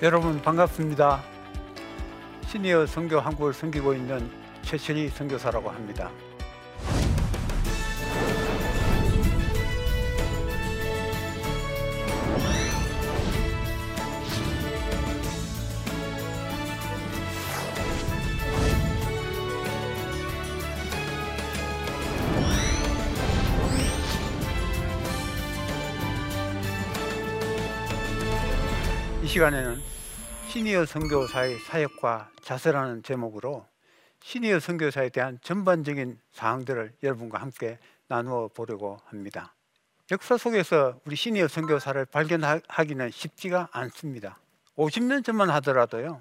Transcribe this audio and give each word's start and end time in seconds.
여러분 0.00 0.40
반갑습니다. 0.40 1.20
시니어 2.46 2.86
선교 2.86 3.18
한국을 3.18 3.52
섬기고 3.52 3.94
있는 3.94 4.30
최철희 4.62 5.08
선교사라고 5.08 5.70
합니다. 5.70 6.08
시간에는 29.38 29.80
시니어 30.48 30.84
선교사의 30.84 31.60
사역과 31.60 32.32
자세라는 32.42 33.04
제목으로 33.04 33.64
시니어 34.20 34.58
선교사에 34.58 35.10
대한 35.10 35.38
전반적인 35.42 36.18
사항들을 36.32 36.94
여러분과 37.04 37.40
함께 37.40 37.78
나누어 38.08 38.48
보려고 38.48 38.98
합니다. 39.04 39.54
역사 40.10 40.36
속에서 40.36 41.00
우리 41.04 41.14
시니어 41.14 41.46
선교사를 41.46 42.04
발견하기는 42.06 43.12
쉽지가 43.12 43.68
않습니다. 43.70 44.40
50년 44.76 45.24
전만 45.24 45.50
하더라도요, 45.50 46.20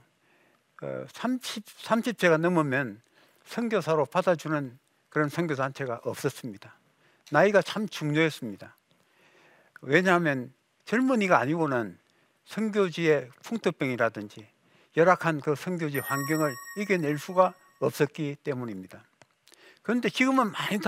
30, 1.08 1.66
30세가 1.66 2.38
넘으면 2.38 3.02
선교사로 3.46 4.06
받아주는 4.06 4.78
그런 5.10 5.30
선교단체가 5.30 6.02
없었습니다. 6.04 6.72
나이가 7.32 7.64
참 7.64 7.88
중요했습니다. 7.90 8.76
왜냐하면 9.82 10.54
젊은이가 10.86 11.40
아니고는 11.40 11.98
선교지의 12.48 13.30
풍토병이라든지 13.44 14.48
열악한 14.96 15.42
그 15.42 15.56
선교지 15.56 16.00
환경을 16.00 16.54
이겨낼 16.78 17.20
수가 17.20 17.54
없었기 17.80 18.38
때문입니다. 18.44 19.04
그런데 19.84 20.10
지금은 20.10 20.52
많이 20.52 20.80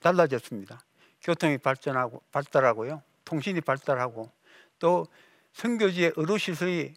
달라졌, 0.00 0.44
습니다 0.44 0.80
교통이 1.22 1.58
발전하고 1.58 2.22
발달하고요, 2.32 3.02
통신이 3.24 3.60
발달하고 3.62 4.30
또 4.78 5.06
선교지의 5.54 6.12
의료 6.16 6.36
시설이 6.36 6.94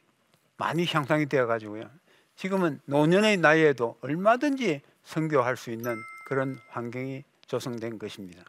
많이 0.57 0.85
향상이 0.85 1.27
되어 1.27 1.47
가지고요. 1.47 1.89
지금은 2.35 2.81
노년의 2.85 3.37
나이에도 3.37 3.97
얼마든지 4.01 4.81
선교할 5.03 5.55
수 5.55 5.71
있는 5.71 5.95
그런 6.25 6.59
환경이 6.69 7.23
조성된 7.47 7.97
것입니다. 7.97 8.43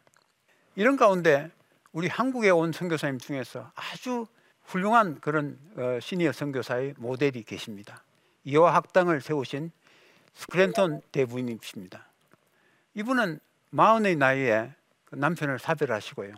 이런 0.74 0.96
가운데 0.96 1.50
우리 1.92 2.08
한국에 2.08 2.50
온 2.50 2.72
선교사님 2.72 3.18
중에서 3.18 3.70
아주 3.74 4.26
훌륭한 4.64 5.20
그런 5.20 5.58
어, 5.76 5.98
시니어 6.00 6.32
선교사의 6.32 6.94
모델이 6.98 7.42
계십니다. 7.42 8.02
이화 8.44 8.74
학당을 8.74 9.20
세우신 9.20 9.70
스크랜턴 10.34 11.02
대부인이십니다. 11.12 12.06
이분은 12.94 13.40
마흔의 13.70 14.16
나이에 14.16 14.72
그 15.04 15.16
남편을 15.16 15.58
사별하시고요. 15.58 16.34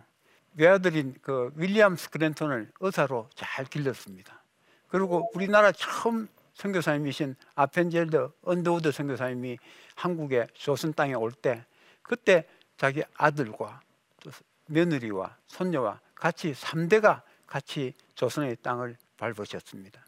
외아들인 0.54 1.14
그 1.22 1.52
윌리엄 1.56 1.96
스크랜턴을 1.96 2.70
의사로 2.80 3.28
잘 3.34 3.64
길렀습니다. 3.64 4.42
그리고 4.88 5.30
우리나라 5.34 5.72
처음 5.72 6.28
선교사님이신 6.54 7.34
아펜젤러 7.54 8.28
언더우드 8.42 8.92
선교사님이 8.92 9.58
한국에 9.94 10.46
조선 10.54 10.92
땅에 10.92 11.14
올 11.14 11.32
때 11.32 11.64
그때 12.02 12.46
자기 12.76 13.02
아들과 13.16 13.80
또 14.20 14.30
며느리와 14.66 15.36
손녀와 15.46 16.00
같이 16.14 16.52
3대가 16.52 17.22
같이 17.52 17.92
조선의 18.14 18.56
땅을 18.62 18.96
밟으셨습니다. 19.18 20.02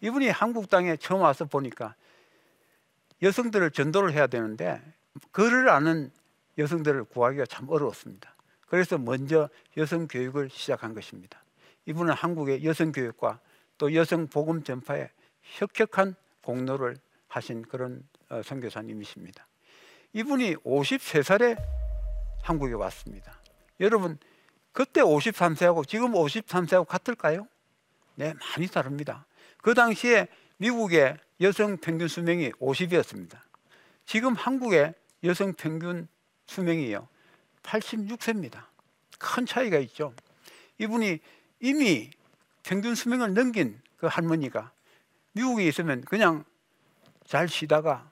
이분이 0.00 0.28
한국 0.30 0.68
땅에 0.68 0.96
처음 0.96 1.20
와서 1.20 1.44
보니까 1.44 1.94
여성들을 3.22 3.70
전도를 3.70 4.12
해야 4.12 4.26
되는데 4.26 4.82
글을 5.30 5.68
아는 5.68 6.10
여성들을 6.58 7.04
구하기가 7.04 7.46
참 7.46 7.68
어려웠습니다. 7.68 8.34
그래서 8.66 8.98
먼저 8.98 9.48
여성 9.76 10.08
교육을 10.08 10.50
시작한 10.50 10.92
것입니다. 10.92 11.40
이분은 11.86 12.12
한국의 12.14 12.64
여성 12.64 12.90
교육과 12.90 13.38
또 13.78 13.94
여성 13.94 14.26
복음 14.26 14.64
전파에 14.64 15.08
혁혁한 15.42 16.16
공로를 16.42 16.96
하신 17.28 17.62
그런 17.62 18.02
어, 18.28 18.42
선교사님이십니다. 18.42 19.46
이분이 20.14 20.56
53살에 20.56 21.62
한국에 22.42 22.74
왔습니다. 22.74 23.40
여러분 23.78 24.18
그때 24.76 25.00
53세하고 25.00 25.88
지금 25.88 26.12
53세하고 26.12 26.86
같을까요? 26.86 27.48
네, 28.14 28.34
많이 28.34 28.68
다릅니다. 28.68 29.24
그 29.62 29.72
당시에 29.72 30.28
미국의 30.58 31.16
여성 31.40 31.78
평균 31.78 32.08
수명이 32.08 32.50
50이었습니다. 32.50 33.38
지금 34.04 34.34
한국의 34.34 34.92
여성 35.24 35.54
평균 35.54 36.06
수명이요. 36.44 37.08
86세입니다. 37.62 38.64
큰 39.18 39.46
차이가 39.46 39.78
있죠. 39.78 40.12
이분이 40.76 41.20
이미 41.60 42.10
평균 42.62 42.94
수명을 42.94 43.32
넘긴 43.32 43.80
그 43.96 44.08
할머니가 44.08 44.72
미국에 45.32 45.66
있으면 45.68 46.02
그냥 46.02 46.44
잘 47.24 47.48
쉬다가 47.48 48.10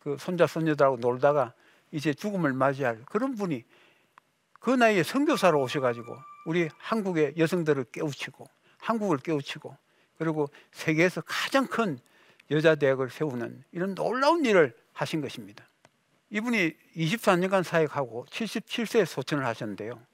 그 0.00 0.16
손자 0.18 0.48
손녀들하고 0.48 0.96
놀다가 0.96 1.52
이제 1.92 2.12
죽음을 2.12 2.52
맞이할 2.54 3.04
그런 3.06 3.36
분이 3.36 3.62
그 4.66 4.72
나이에 4.72 5.04
선교사로 5.04 5.62
오셔가지고 5.62 6.16
우리 6.44 6.68
한국의 6.78 7.34
여성들을 7.38 7.84
깨우치고 7.92 8.48
한국을 8.78 9.18
깨우치고 9.18 9.76
그리고 10.18 10.50
세계에서 10.72 11.20
가장 11.24 11.68
큰 11.68 12.00
여자 12.50 12.74
대학을 12.74 13.10
세우는 13.10 13.62
이런 13.70 13.94
놀라운 13.94 14.44
일을 14.44 14.76
하신 14.92 15.20
것입니다. 15.20 15.64
이분이 16.30 16.72
24년간 16.96 17.62
사역하고 17.62 18.26
77세에 18.28 19.06
소천을 19.06 19.46
하셨는데요. 19.46 20.04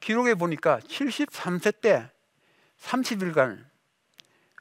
기록에 0.00 0.32
보니까 0.32 0.78
73세 0.78 1.82
때 1.82 2.10
30일간 2.80 3.62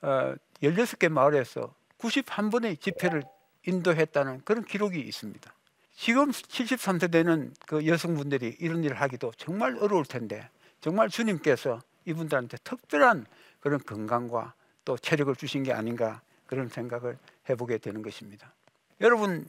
어, 0.01 0.35
16개 0.61 1.07
마을에서 1.07 1.73
91번의 1.97 2.81
집회를 2.81 3.23
인도했다는 3.65 4.41
그런 4.43 4.65
기록이 4.65 4.99
있습니다. 4.99 5.53
지금 5.99 6.31
73세 6.31 7.11
되는 7.11 7.53
그 7.67 7.85
여성분들이 7.85 8.55
이런 8.61 8.85
일을 8.85 9.01
하기도 9.01 9.33
정말 9.35 9.75
어려울 9.81 10.05
텐데 10.05 10.49
정말 10.79 11.09
주님께서 11.09 11.81
이분들한테 12.05 12.55
특별한 12.63 13.25
그런 13.59 13.83
건강과 13.83 14.53
또 14.85 14.97
체력을 14.97 15.35
주신 15.35 15.63
게 15.63 15.73
아닌가 15.73 16.21
그런 16.45 16.69
생각을 16.69 17.17
해보게 17.49 17.79
되는 17.79 18.01
것입니다. 18.01 18.53
여러분 19.01 19.45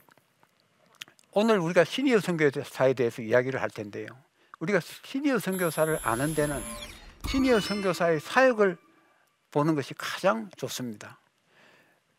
오늘 1.31 1.57
우리가 1.57 1.85
시니어 1.85 2.19
선교사에 2.19 2.95
대해서 2.95 3.21
이야기를 3.21 3.61
할 3.61 3.69
텐데요. 3.69 4.07
우리가 4.59 4.81
시니어 4.81 5.39
선교사를 5.39 5.99
아는 6.03 6.35
데는 6.35 6.61
시니어 7.29 7.61
선교사의 7.61 8.19
사역을 8.19 8.77
보는 9.51 9.75
것이 9.75 9.93
가장 9.93 10.49
좋습니다. 10.57 11.17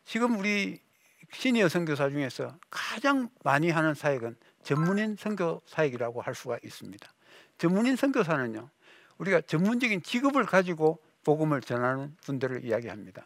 지금 0.06 0.38
우리 0.38 0.81
시니어 1.32 1.69
선교사 1.69 2.10
중에서 2.10 2.56
가장 2.70 3.28
많이 3.42 3.71
하는 3.71 3.95
사역은 3.95 4.36
전문인 4.62 5.16
선교 5.18 5.60
사역이라고 5.66 6.22
할 6.22 6.34
수가 6.34 6.59
있습니다. 6.62 7.12
전문인 7.59 7.97
선교사는요, 7.97 8.68
우리가 9.18 9.41
전문적인 9.42 10.03
직업을 10.03 10.47
가지고 10.47 11.01
복음을 11.24 11.60
전하는 11.60 12.16
분들을 12.24 12.65
이야기합니다. 12.65 13.24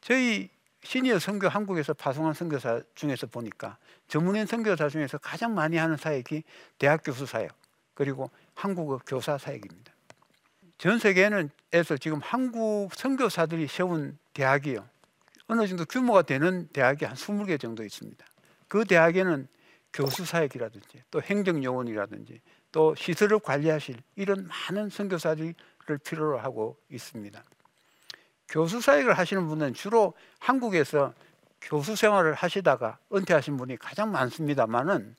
저희 0.00 0.50
시니어 0.82 1.18
선교 1.18 1.48
한국에서 1.48 1.94
파송한 1.94 2.34
선교사 2.34 2.82
중에서 2.94 3.26
보니까 3.26 3.78
전문인 4.06 4.46
선교사 4.46 4.88
중에서 4.88 5.18
가장 5.18 5.54
많이 5.54 5.76
하는 5.76 5.96
사역이 5.96 6.42
대학 6.78 7.02
교수 7.02 7.26
사역 7.26 7.56
그리고 7.94 8.30
한국어 8.54 9.00
교사 9.06 9.38
사역입니다. 9.38 9.92
전 10.76 10.98
세계에서 10.98 11.96
지금 11.98 12.20
한국 12.22 12.90
선교사들이 12.94 13.68
세운 13.68 14.18
대학이요. 14.34 14.86
어느 15.54 15.68
정도 15.68 15.84
규모가 15.84 16.22
되는 16.22 16.66
대학이 16.72 17.04
한 17.04 17.14
20개 17.14 17.60
정도 17.60 17.84
있습니다. 17.84 18.26
그 18.66 18.84
대학에는 18.84 19.46
교수 19.92 20.24
사역이라든지 20.24 21.04
또 21.12 21.22
행정 21.22 21.62
요원이라든지 21.62 22.40
또 22.72 22.96
시설을 22.96 23.38
관리하실 23.38 23.96
이런 24.16 24.48
많은 24.48 24.90
선교사들을 24.90 25.54
필요로 26.02 26.38
하고 26.38 26.76
있습니다. 26.90 27.40
교수 28.48 28.80
사역을 28.80 29.16
하시는 29.16 29.46
분은 29.46 29.74
주로 29.74 30.14
한국에서 30.40 31.14
교수 31.60 31.94
생활을 31.94 32.34
하시다가 32.34 32.98
은퇴하신 33.14 33.56
분이 33.56 33.76
가장 33.76 34.10
많습니다만은 34.10 35.14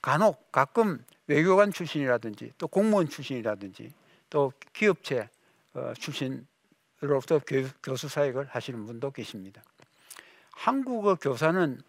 간혹 0.00 0.50
가끔 0.52 1.04
외교관 1.26 1.70
출신이라든지 1.70 2.52
또 2.56 2.66
공무원 2.66 3.10
출신이라든지 3.10 3.92
또 4.30 4.52
기업체 4.72 5.28
어, 5.74 5.92
출신 5.98 6.46
로부터 7.00 7.40
교수 7.82 8.08
사역을 8.08 8.46
하시는 8.46 8.84
분도 8.86 9.10
계십니다. 9.10 9.62
한국어 10.52 11.14
교사는 11.16 11.80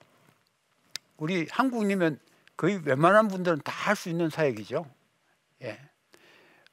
우리 1.18 1.48
한국이면 1.50 2.20
거의 2.58 2.82
웬만한 2.84 3.28
분들은 3.28 3.62
다 3.64 3.88
할 3.88 3.96
수 3.96 4.10
있는 4.10 4.30
사역이죠. 4.30 4.86
예. 5.62 5.80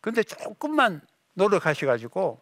근데 0.01 0.25
조금만 0.25 1.01
노력하셔 1.35 1.87
가지고 1.87 2.41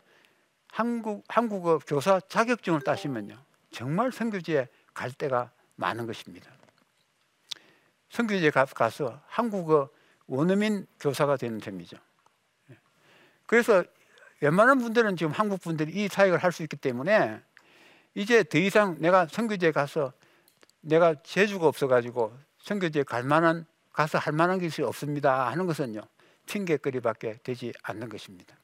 한국 0.68 1.24
한국어 1.28 1.78
교사 1.78 2.18
자격증을 2.20 2.80
따시면요 2.80 3.36
정말 3.70 4.12
선교지에 4.12 4.66
갈 4.94 5.12
때가 5.12 5.50
많은 5.76 6.06
것입니다. 6.06 6.50
선교지에 8.08 8.50
가서 8.50 9.20
한국어 9.26 9.90
원어민 10.26 10.86
교사가 11.00 11.36
되는 11.36 11.60
셈이죠. 11.60 11.98
예. 12.70 12.78
그래서 13.46 13.84
웬만한 14.42 14.78
분들은 14.78 15.16
지금 15.16 15.30
한국 15.30 15.62
분들이 15.62 15.92
이 15.92 16.08
사역을 16.08 16.38
할 16.42 16.50
수 16.50 16.64
있기 16.64 16.76
때문에 16.76 17.40
이제 18.14 18.42
더 18.42 18.58
이상 18.58 18.96
내가 18.98 19.26
선교지에 19.26 19.70
가서 19.70 20.12
내가 20.80 21.14
재주가 21.22 21.68
없어가지고 21.68 22.36
선교지에 22.58 23.04
갈 23.04 23.22
만한 23.22 23.64
가서 23.92 24.18
할 24.18 24.32
만한 24.32 24.60
것이 24.60 24.82
없습니다 24.82 25.46
하는 25.46 25.66
것은요 25.66 26.02
핑계거리밖에 26.46 27.38
되지 27.44 27.72
않는 27.82 28.08
것입니다. 28.08 28.56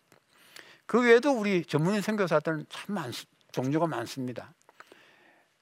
그 0.85 1.01
외에도 1.01 1.31
우리 1.33 1.65
전문인 1.65 2.01
선교사들은 2.01 2.67
참 2.69 2.95
많, 2.95 3.13
종류가 3.53 3.87
많습니다. 3.87 4.53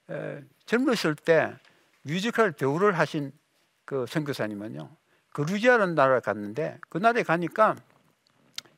에, 0.09 0.41
젊으실 0.65 1.13
때 1.13 1.53
뮤지컬 2.01 2.53
배우를 2.53 2.97
하신 2.97 3.31
그 3.85 4.07
선교사님은요 4.07 4.89
그루지아라는 5.31 5.93
나라에 5.93 6.21
갔는데 6.21 6.79
그 6.89 6.97
나라에 6.97 7.21
가니까 7.21 7.75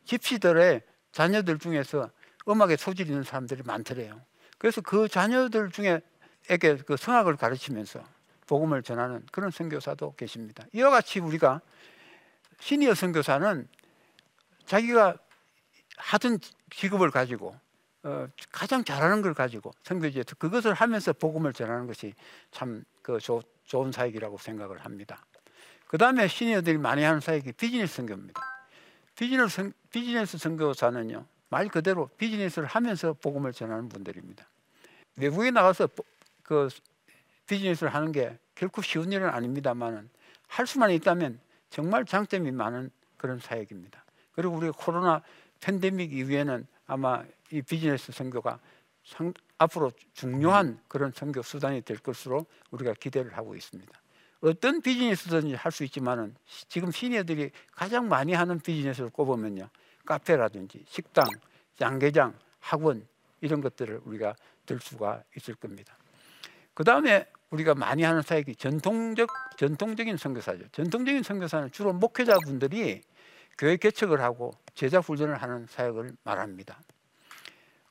집시들의 0.04 0.89
자녀들 1.12 1.60
중에서 1.60 2.10
음악에 2.48 2.78
소질 2.78 3.08
있는 3.08 3.24
사람들이 3.24 3.64
많더래요. 3.64 4.22
그래서 4.58 4.82
그 4.82 5.08
자녀들 5.08 5.72
중에 5.72 6.02
에게 6.50 6.78
그 6.78 6.98
성악을 6.98 7.38
가르치면서 7.38 8.04
복음을 8.48 8.82
전하는 8.82 9.24
그런 9.32 9.52
선교사도 9.52 10.16
계십니다. 10.16 10.66
이와 10.74 10.90
같이 10.90 11.20
우리가 11.20 11.62
시니어 12.60 12.96
선교사는 12.96 13.68
자기가 14.66 15.18
하던 15.98 16.40
직업을 16.72 17.12
가지고 17.12 17.56
어, 18.04 18.28
가장 18.52 18.84
잘하는 18.84 19.22
걸 19.22 19.34
가지고 19.34 19.72
선교지에서 19.84 20.36
그것을 20.36 20.74
하면서 20.74 21.14
복음을 21.14 21.54
전하는 21.54 21.86
것이 21.88 22.14
참 22.52 22.84
그 23.10 23.18
좋은 23.66 23.92
사역이라고 23.92 24.38
생각을 24.38 24.86
합니다. 24.86 25.26
그 25.88 25.98
다음에 25.98 26.28
시니어들이 26.28 26.78
많이 26.78 27.02
하는 27.02 27.20
사역이 27.20 27.54
비즈니스 27.54 27.96
선교입니다. 27.96 28.59
비즈니스, 29.20 29.70
비즈니스 29.92 30.38
선교사는요 30.38 31.26
말 31.50 31.68
그대로 31.68 32.08
비즈니스를 32.18 32.70
하면서 32.70 33.12
복음을 33.12 33.52
전하는 33.52 33.90
분들입니다. 33.90 34.48
외국에 35.18 35.52
나가서 35.52 35.90
그 36.42 36.70
비즈니스를 37.46 37.94
하는 37.94 38.14
게 38.14 38.38
결코 38.56 38.82
쉬운 38.82 39.12
일은 39.12 39.28
아닙니다만 39.28 40.10
할 40.48 40.66
수만 40.66 40.92
있다면 40.92 41.38
정말 41.70 42.06
장점이 42.06 42.52
많은 42.52 42.92
그런 43.18 43.40
사역입니다. 43.40 44.06
그리고 44.32 44.56
우리가 44.56 44.72
코로나 44.78 45.22
팬데믹 45.60 46.14
이후에는 46.14 46.66
아마 46.88 47.26
이 47.52 47.62
비즈니스 47.62 48.14
선교가 48.14 48.58
상, 49.04 49.34
앞으로 49.58 49.92
중요한 50.14 50.80
그런 50.88 51.12
선교 51.12 51.42
수단이 51.42 51.82
될 51.82 51.98
것으로 51.98 52.46
우리가 52.72 52.94
기대를 52.94 53.36
하고 53.36 53.54
있습니다. 53.54 53.92
어떤 54.42 54.82
비즈니스든지 54.82 55.56
할 55.56 55.72
수 55.72 55.84
있지만은 55.84 56.36
지금 56.68 56.92
시니어들이 56.92 57.52
가장 57.72 58.08
많이 58.08 58.34
하는 58.34 58.60
비즈니스를 58.60 59.10
꼽으면요. 59.10 59.70
카페라든지 60.06 60.84
식당, 60.88 61.26
양계장, 61.82 62.34
학원 62.60 63.06
이런 63.42 63.62
것들을 63.62 64.02
우리가 64.06 64.36
들 64.66 64.80
수가 64.80 65.24
있을 65.36 65.56
겁니다. 65.56 65.96
그 66.74 66.84
다음에 66.84 67.26
우리가 67.50 67.76
많이 67.76 68.04
하는 68.04 68.22
사역이 68.22 68.56
전통적 68.56 69.30
전통적인 69.58 70.18
선교사죠. 70.18 70.68
전통적인 70.72 71.24
선교사는 71.24 71.72
주로 71.72 71.94
목회자분들이 71.94 73.02
교회 73.58 73.78
개척을 73.78 74.22
하고 74.22 74.52
제자 74.74 75.00
훈련을 75.00 75.42
하는 75.42 75.68
사역을 75.68 76.12
말합니다. 76.24 76.80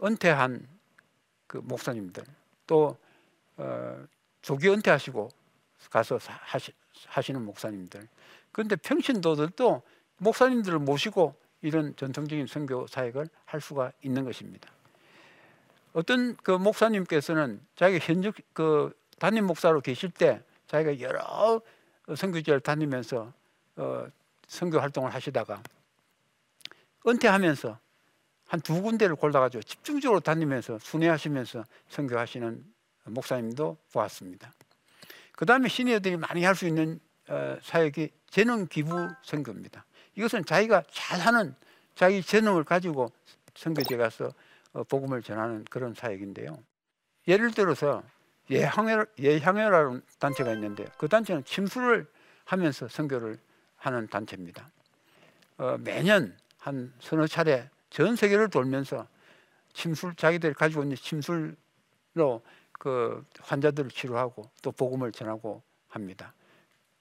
은퇴한 0.03 0.67
그 1.47 1.59
목사님들 1.59 2.25
또 2.67 2.97
어, 3.56 4.05
조기 4.41 4.69
은퇴하시고 4.69 5.29
가서 5.90 6.19
하시, 6.22 6.72
하시는 7.06 7.42
목사님들 7.44 8.08
그런데 8.52 8.76
평신도들도 8.76 9.82
목사님들을 10.19 10.78
모시고 10.80 11.34
이런 11.62 11.94
전통적인 11.96 12.46
선교 12.46 12.86
사역을 12.86 13.28
할 13.44 13.60
수가 13.60 13.92
있는 14.02 14.25
것입니다. 14.25 14.70
어떤 15.92 16.36
그 16.36 16.50
목사님께서는 16.52 17.60
자기가 17.76 18.04
현직 18.04 18.34
그 18.52 18.92
담임 19.19 19.46
목사로 19.46 19.80
계실 19.80 20.10
때 20.10 20.42
자기가 20.66 21.00
여러 21.00 21.60
선교지를 22.14 22.60
다니면서 22.60 23.32
어, 23.76 24.06
선교 24.46 24.78
활동을 24.80 25.12
하시다가 25.14 25.62
은퇴하면서 27.06 27.78
한 28.48 28.60
두 28.60 28.80
군데를 28.82 29.14
골라가지고 29.14 29.62
집중적으로 29.62 30.20
다니면서 30.20 30.78
순회하시면서 30.78 31.64
선교하시는 31.90 32.64
목사님도 33.04 33.76
보았습니다. 33.92 34.52
그 35.38 35.46
다음에 35.46 35.69
시니어들이 35.69 36.17
많이 36.17 36.43
할 36.43 36.56
수 36.56 36.67
있는 36.67 36.99
어, 37.29 37.56
사역이 37.62 38.11
재능 38.29 38.67
기부 38.67 39.08
선교입니다. 39.23 39.85
이것은 40.17 40.44
자기가 40.44 40.82
잘하는 40.90 41.55
자기 41.94 42.23
재능을 42.23 42.64
가지고 42.64 43.12
선교지에 43.55 43.99
가서 43.99 44.32
어, 44.73 44.82
복음을 44.82 45.23
전하는 45.23 45.64
그런 45.70 45.94
사역인데요. 45.94 46.58
예를 47.29 47.52
들어서 47.52 48.02
예향여, 48.50 49.06
예향여라는 49.20 50.02
단체가 50.19 50.52
있는데 50.55 50.87
그 50.99 51.06
단체는 51.06 51.44
침수를 51.44 52.08
하면서 52.44 52.88
선교를 52.88 53.38
하는 53.76 54.08
단체입니다. 54.08 54.69
어, 55.58 55.76
매년 55.79 56.37
한 56.58 56.93
서너 56.99 57.29
차례 57.29 57.70
전 57.90 58.17
세계를 58.17 58.50
돌면서 58.50 59.06
침술 59.73 60.17
자기들이 60.17 60.55
가지고 60.55 60.82
있는 60.82 60.96
침술로 60.96 62.43
그 62.78 63.25
환자들을 63.40 63.90
치료하고 63.90 64.48
또 64.62 64.72
복음을 64.72 65.12
전하고 65.12 65.62
합니다. 65.88 66.32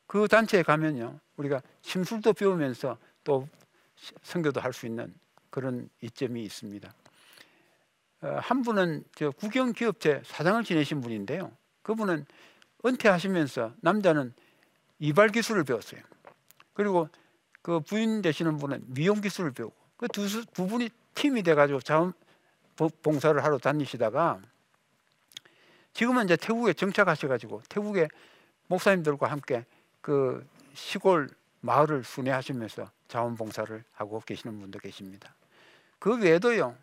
그 0.08 0.28
단체에 0.28 0.64
가면요 0.64 1.20
우리가 1.38 1.62
침술도 1.82 2.34
배우면서 2.34 2.98
또 3.24 3.48
선교도 4.24 4.60
할 4.60 4.74
수 4.74 4.86
있는 4.86 5.14
그런 5.50 5.90
이점이 6.02 6.44
있습니다. 6.44 6.94
어, 8.22 8.28
한 8.42 8.62
분은 8.64 9.04
저 9.16 9.32
국영 9.32 9.74
기업체 9.74 10.22
사장을 10.26 10.64
지내신 10.64 11.02
분인데요. 11.02 11.52
그분은 11.84 12.26
은퇴하시면서 12.86 13.74
남자는 13.82 14.34
이발 15.00 15.30
기술을 15.30 15.64
배웠어요. 15.64 16.02
그리고 16.74 17.10
그 17.62 17.80
부인 17.80 18.22
되시는 18.22 18.58
분은 18.58 18.84
미용 18.88 19.22
기술을 19.22 19.52
배우고 19.52 19.76
그두 19.98 20.46
두 20.46 20.68
분이 20.68 20.90
팀이 21.16 21.44
돼가지고 21.44 21.82
자원 21.82 22.14
봉사를 23.02 23.44
하러 23.44 23.58
다니시다가 23.58 24.42
지금은 25.98 26.26
이제 26.26 26.38
태국에 26.38 26.74
정착하셔가지고 26.74 27.64
태국의 27.70 28.08
목사님들과 28.68 29.32
함께 29.32 29.66
그 30.00 30.48
시골 30.76 31.28
마을을 31.62 32.04
순회하시면서 32.04 32.92
자원봉사를 33.08 33.84
하고 33.94 34.20
계시는 34.20 34.60
분도 34.60 34.78
계십니다. 34.78 35.34
그 35.98 36.16
외에도요 36.22 36.78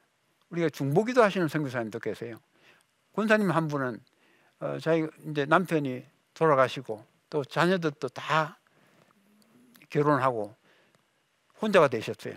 우리가 0.50 0.68
중보기도 0.68 1.23
하시는 1.23 1.47
선교사님도 1.47 2.00
계세요. 2.00 2.40
군사님 3.12 3.52
한 3.52 3.68
분은 3.68 4.00
어, 4.59 4.78
자기 4.80 5.06
이제 5.30 5.44
남편이 5.44 6.04
돌아가시고 6.35 7.06
또 7.30 7.44
자녀들도 7.44 8.09
다 8.09 8.59
결혼하고 9.90 10.56
혼자가 11.62 11.87
되셨어요. 11.87 12.35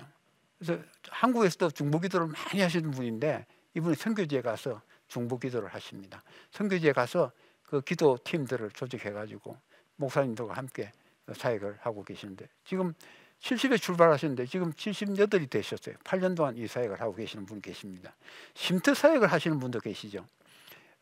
그래서 0.59 0.79
한국에서도 1.09 1.71
중보기도를 1.71 2.27
많이 2.27 2.61
하시는 2.61 2.91
분인데 2.91 3.47
이분이 3.73 3.95
선교지에 3.95 4.41
가서 4.41 4.79
중보 5.07 5.39
기도를 5.39 5.69
하십니다. 5.69 6.23
선교지에 6.51 6.91
가서 6.93 7.31
그 7.63 7.81
기도 7.81 8.17
팀들을 8.23 8.71
조직해 8.71 9.11
가지고 9.11 9.57
목사님들과 9.97 10.53
함께 10.53 10.91
사역을 11.33 11.77
하고 11.81 12.03
계시는데 12.03 12.47
지금 12.63 12.93
70에 13.41 13.79
출발하셨는데 13.79 14.45
지금 14.45 14.71
78이 14.71 15.49
되셨어요. 15.49 15.95
8년 16.03 16.35
동안 16.35 16.55
이 16.57 16.67
사역을 16.67 16.99
하고 17.01 17.13
계시는 17.13 17.45
분 17.45 17.61
계십니다. 17.61 18.15
쉼터 18.55 18.93
사역을 18.93 19.31
하시는 19.31 19.59
분도 19.59 19.79
계시죠. 19.79 20.25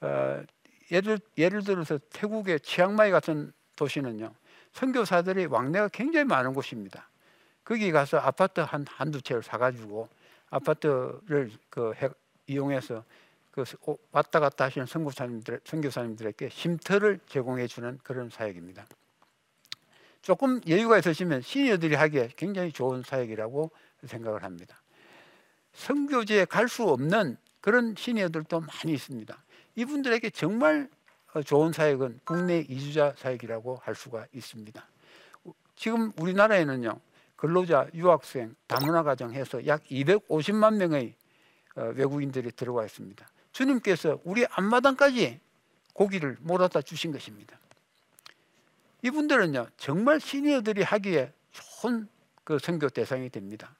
어, 0.01 0.43
예를, 0.91 1.19
예를 1.38 1.63
들어서 1.63 1.97
태국의 2.12 2.59
치앙마이 2.59 3.12
같은 3.12 3.53
도시는요. 3.75 4.33
선교사들이 4.74 5.45
왕래가 5.45 5.88
굉장히 5.89 6.25
많은 6.25 6.53
곳입니다. 6.53 7.09
거기 7.63 7.91
가서 7.91 8.17
아파트 8.17 8.59
한 8.59 8.85
한두 8.88 9.21
채를 9.21 9.41
사가지고 9.41 10.07
아파트를 10.50 11.51
그 11.69 11.93
해, 11.95 12.09
이용해서 12.47 13.03
그 13.55 13.63
왔다 14.12 14.41
갔다 14.41 14.65
하시는 14.65 14.85
선교사님들, 14.85 15.62
선교사님들에게 15.63 16.50
쉼터를 16.50 17.19
제공해 17.25 17.67
주는 17.67 17.97
그런 18.03 18.29
사역입니다. 18.29 18.85
조금 20.21 20.59
여유가 20.67 20.97
있으시면 20.97 21.41
시니어들이 21.41 21.95
하기에 21.95 22.31
굉장히 22.35 22.74
좋은 22.74 23.01
사역이라고 23.01 23.71
생각을 24.03 24.43
합니다. 24.43 24.81
선교지에 25.74 26.45
갈 26.45 26.67
수 26.67 26.83
없는 26.83 27.38
그런 27.62 27.95
시니어들도 27.97 28.59
많이 28.59 28.93
있습니다. 28.93 29.38
이분들에게 29.75 30.29
정말 30.31 30.89
좋은 31.45 31.71
사역은 31.71 32.19
국내 32.25 32.59
이주자 32.59 33.13
사역이라고 33.17 33.77
할 33.77 33.95
수가 33.95 34.25
있습니다. 34.33 34.85
지금 35.75 36.12
우리나라에는요 36.19 37.00
근로자, 37.35 37.88
유학생, 37.93 38.55
다문화 38.67 39.03
가정 39.03 39.33
해서 39.33 39.65
약 39.67 39.83
250만 39.85 40.77
명의 40.77 41.15
어, 41.75 41.91
외국인들이 41.95 42.51
들어와 42.51 42.85
있습니다. 42.85 43.27
주님께서 43.55 44.19
우리 44.25 44.45
앞마당까지 44.45 45.39
고기를 45.93 46.35
몰아다 46.41 46.81
주신 46.81 47.13
것입니다. 47.13 47.57
이분들은요 49.01 49.67
정말 49.77 50.19
시니어들이 50.19 50.83
하기에 50.83 51.31
좋은 51.51 52.09
그 52.43 52.59
선교 52.59 52.89
대상이 52.89 53.29
됩니다. 53.29 53.74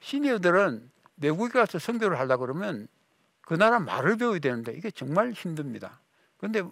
시니어들은 0.00 0.90
외국에 1.18 1.52
가서 1.52 1.78
선교를 1.78 2.18
하려고 2.18 2.46
그러면 2.46 2.88
그 3.42 3.52
나라 3.52 3.78
말을 3.78 4.16
배워야 4.16 4.38
되는데 4.38 4.72
이게 4.72 4.90
정말 4.90 5.32
힘듭니다. 5.32 6.00
그런데 6.38 6.62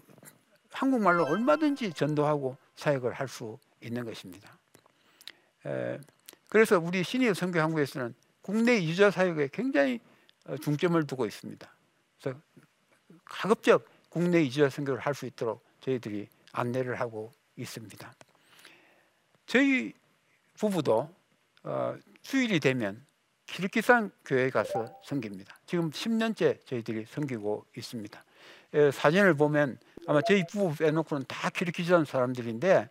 한국말로 0.72 1.26
얼마든지 1.26 1.92
전도하고 1.92 2.56
사역을 2.76 3.12
할 3.12 3.28
수 3.28 3.58
있는 3.82 4.06
것입니다. 4.06 4.58
에, 5.66 5.98
그래서 6.48 6.78
우리 6.78 7.04
신이어 7.04 7.34
선교 7.34 7.60
한국에서는 7.60 8.14
국내 8.40 8.78
이주자 8.78 9.10
사역에 9.10 9.50
굉장히 9.52 9.96
어, 9.96 10.09
중점을 10.58 11.06
두고 11.06 11.26
있습니다. 11.26 11.74
그래서 12.20 12.38
가급적 13.24 13.86
국내 14.08 14.42
이주자 14.42 14.68
선교를 14.70 15.00
할 15.00 15.14
수 15.14 15.26
있도록 15.26 15.64
저희들이 15.80 16.28
안내를 16.52 16.98
하고 17.00 17.32
있습니다. 17.56 18.14
저희 19.46 19.92
부부도 20.58 21.14
어, 21.62 21.96
주일이 22.22 22.60
되면 22.60 23.04
키르키산 23.46 24.10
교회에 24.24 24.50
가서 24.50 25.00
섬깁니다. 25.04 25.58
지금 25.66 25.90
10년째 25.90 26.64
저희들이 26.66 27.06
섬기고 27.06 27.66
있습니다. 27.76 28.24
에, 28.74 28.90
사진을 28.90 29.34
보면 29.34 29.78
아마 30.06 30.20
저희 30.22 30.46
부부 30.46 30.76
빼놓고는 30.76 31.24
다 31.26 31.50
키르키산 31.50 32.04
사람들인데 32.04 32.88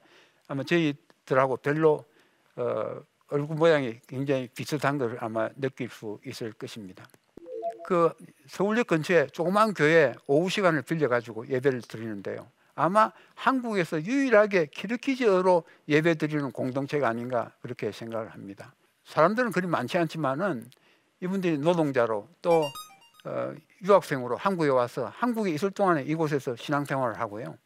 아마 0.47 0.63
저희들하고 0.63 1.57
별로 1.57 2.05
어, 2.55 3.01
얼굴 3.27 3.55
모양이 3.55 3.99
굉장히 4.07 4.47
비슷한 4.49 4.97
것을 4.97 5.17
아마 5.23 5.49
느낄 5.55 5.89
수 5.89 6.19
있을 6.25 6.51
것입니다. 6.53 7.07
그 7.89 8.13
서울역 8.45 8.85
근처에 8.85 9.25
조그만 9.33 9.73
교회 9.73 10.13
오후 10.27 10.47
시간을 10.47 10.83
빌려가지고 10.83 11.47
예배를 11.49 11.81
드리는데요. 11.81 12.47
아마 12.75 13.11
한국에서 13.33 14.03
유일하게 14.03 14.67
키르키즈어로 14.67 15.63
예배 15.87 16.13
드리는 16.13 16.51
공동체가 16.51 17.07
아닌가 17.07 17.51
그렇게 17.63 17.91
생각을 17.91 18.29
합니다. 18.29 18.75
사람들은 19.05 19.51
그리 19.51 19.65
많지 19.65 19.97
않지만은 19.97 20.69
이분들이 21.19 21.57
노동자로 21.57 22.29
또 22.43 22.63
어, 23.25 23.55
유학생으로 23.83 24.37
한국에 24.37 24.69
와서 24.69 25.11
한국에 25.15 25.49
있을 25.49 25.71
동안에 25.71 26.03
이곳에서 26.03 26.55
신앙생활을 26.57 27.19
하고요. 27.19 27.57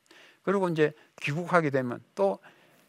그리고 0.44 0.70
이제 0.70 0.94
귀국하게 1.22 1.70
되면 1.70 2.00
또 2.16 2.40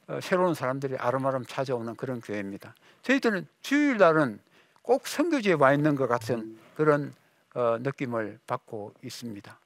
어, 0.07 0.21
새로운 0.23 0.55
사람들이 0.55 0.95
아름아름 0.99 1.47
찾아오는 1.47 1.97
그런 1.97 2.21
교회입니다. 2.21 2.77
저희들은 3.03 3.49
주일날은 3.63 4.39
꼭 4.83 5.09
선교지에 5.09 5.55
와 5.55 5.75
있는 5.75 5.97
것 5.97 6.07
같은 6.07 6.61
그런 6.77 7.13
어, 7.55 7.79
느낌을 7.81 8.41
받고 8.47 8.95
있습니다. 9.03 9.59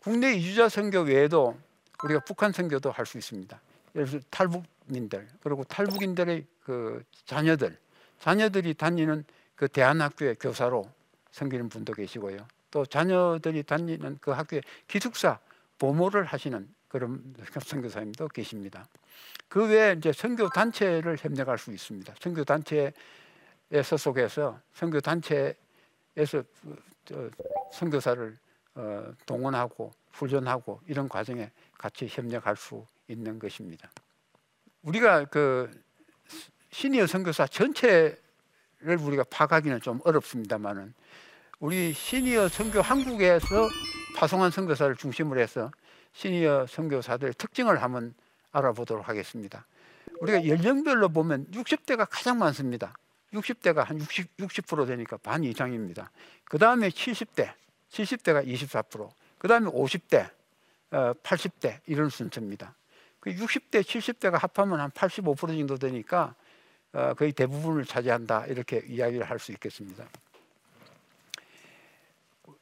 국내 0.00 0.32
이주자 0.34 0.68
선교 0.68 1.00
외에도 1.00 1.56
우리가 2.04 2.20
북한 2.20 2.52
선교도 2.52 2.90
할 2.90 3.06
수 3.06 3.18
있습니다. 3.18 3.60
예를 3.94 4.06
들어 4.08 4.20
탈북민들 4.30 5.28
그리고 5.42 5.64
탈북인들의 5.64 6.46
그 6.64 7.04
자녀들 7.26 7.78
자녀들이 8.20 8.74
다니는 8.74 9.24
그 9.56 9.68
대안학교의 9.68 10.36
교사로 10.40 10.88
섬기는 11.32 11.68
분도 11.68 11.92
계시고요. 11.92 12.46
또 12.70 12.86
자녀들이 12.86 13.62
다니는 13.62 14.18
그 14.20 14.30
학교에 14.30 14.62
기숙사 14.88 15.38
보모를 15.78 16.24
하시는 16.24 16.68
그런 16.88 17.34
선교사님도 17.64 18.28
계십니다. 18.28 18.86
그 19.48 19.68
외에 19.68 19.94
이제 19.96 20.12
선교 20.12 20.48
단체를 20.48 21.16
협력할 21.18 21.58
수 21.58 21.72
있습니다. 21.72 22.14
선교 22.20 22.44
단체에 22.44 22.92
소속해서 23.84 24.58
선교 24.74 25.00
단체 25.00 25.54
에서 26.16 26.42
선교사를 27.72 28.38
어, 28.74 29.12
동원하고 29.26 29.90
훈련하고 30.12 30.80
이런 30.86 31.08
과정에 31.08 31.50
같이 31.76 32.06
협력할 32.08 32.56
수 32.56 32.86
있는 33.08 33.38
것입니다. 33.38 33.90
우리가 34.82 35.24
그 35.26 35.70
시니어 36.70 37.06
선교사 37.06 37.46
전체를 37.46 38.18
우리가 38.80 39.24
파악하기는 39.30 39.80
좀 39.80 40.00
어렵습니다만은 40.04 40.94
우리 41.60 41.92
시니어 41.92 42.48
선교 42.48 42.80
한국에서 42.80 43.68
파송한 44.16 44.50
선교사를 44.50 44.96
중심으로 44.96 45.40
해서 45.40 45.70
시니어 46.12 46.66
선교사들의 46.66 47.34
특징을 47.34 47.82
한번 47.82 48.14
알아보도록 48.52 49.08
하겠습니다. 49.08 49.66
우리가 50.20 50.46
연령별로 50.46 51.08
보면 51.08 51.46
60대가 51.52 52.06
가장 52.10 52.38
많습니다. 52.38 52.94
60대가 53.32 53.84
한 53.84 53.98
60, 53.98 54.36
60% 54.36 54.86
되니까 54.86 55.16
반 55.16 55.44
이상입니다. 55.44 56.10
그 56.44 56.58
다음에 56.58 56.88
70대, 56.88 57.52
70대가 57.90 58.46
24%, 58.46 59.10
그 59.38 59.48
다음에 59.48 59.70
50대, 59.70 60.30
어, 60.90 61.12
80대 61.22 61.80
이런 61.86 62.10
순서입니다. 62.10 62.74
그 63.20 63.30
60대, 63.34 63.82
70대가 63.82 64.38
합하면 64.38 64.80
한 64.80 64.90
85% 64.90 65.56
정도 65.58 65.76
되니까 65.76 66.34
어, 66.92 67.14
거의 67.14 67.32
대부분을 67.32 67.86
차지한다 67.86 68.46
이렇게 68.46 68.82
이야기를 68.86 69.28
할 69.28 69.38
수 69.38 69.52
있겠습니다. 69.52 70.06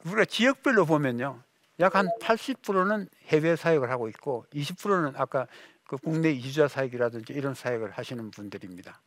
우리가 0.04 0.24
지역별로 0.24 0.86
보면요, 0.86 1.42
약 1.80 1.94
한 1.94 2.08
80%는 2.20 3.08
해외 3.26 3.56
사역을 3.56 3.90
하고 3.90 4.08
있고 4.08 4.46
20%는 4.54 5.14
아까 5.16 5.46
그 5.86 5.96
국내 5.96 6.30
이주자 6.30 6.68
사역이라든지 6.68 7.32
이런 7.32 7.54
사역을 7.54 7.90
하시는 7.90 8.30
분들입니다. 8.30 9.00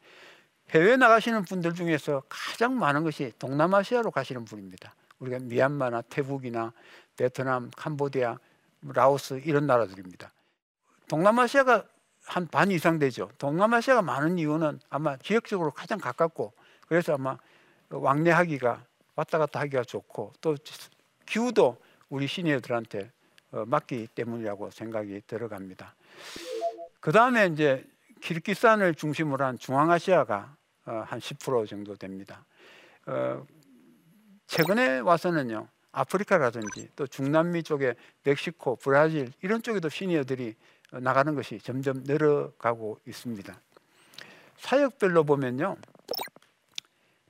해외 0.74 0.98
나가시는 0.98 1.46
분들 1.46 1.76
중에서 1.76 2.24
가장 2.28 2.78
많은 2.78 3.04
것이 3.04 3.32
동남아시아로 3.38 4.12
가시는 4.12 4.46
분입니다. 4.46 4.96
우리가 5.20 5.40
미얀마나 5.40 6.02
태국이나 6.02 6.74
베트남, 7.16 7.70
캄보디아, 7.76 8.38
라오스 8.82 9.42
이런 9.46 9.68
나라들입니다. 9.68 10.32
동남아시아가 11.08 11.86
한 12.26 12.48
반 12.48 12.72
이상 12.72 13.00
되죠. 13.00 13.30
동남아시아가 13.38 14.02
많은 14.02 14.38
이유는 14.40 14.80
아마 14.90 15.18
지역적으로 15.18 15.72
가장 15.72 16.00
가깝고 16.00 16.54
그래서 16.88 17.14
아마 17.16 17.38
왕래하기가 17.90 18.86
왔다 19.16 19.38
갔다 19.38 19.60
하기가 19.60 19.84
좋고 19.84 20.34
또 20.42 20.56
기후도 21.26 21.78
우리 22.10 22.28
시니어들한테 22.28 23.12
어, 23.52 23.66
맞기 23.68 24.08
때문이라고 24.16 24.72
생각이 24.72 25.22
들어갑니다. 25.28 25.94
그 27.00 27.12
다음에 27.12 27.48
이제 27.48 27.86
키르기스탄을 28.22 28.96
중심으로 28.96 29.46
한 29.46 29.60
중앙아시아가 29.60 30.36
어, 30.38 30.63
한 30.86 31.20
10% 31.20 31.68
정도 31.68 31.96
됩니다. 31.96 32.46
어, 33.06 33.46
최근에 34.48 35.00
와서는요 35.00 35.68
아프리카라든지 35.92 36.90
또 36.96 37.06
중남미 37.08 37.64
쪽에 37.64 37.96
멕시코, 38.24 38.76
브라질 38.76 39.32
이런 39.42 39.62
쪽에도 39.62 39.90
시니어들이 39.90 40.56
나가는 40.92 41.34
것이 41.36 41.60
점점 41.60 42.04
늘어가고 42.04 43.00
있습니다. 43.08 43.56
사역별로 44.58 45.24
보면요 45.24 45.78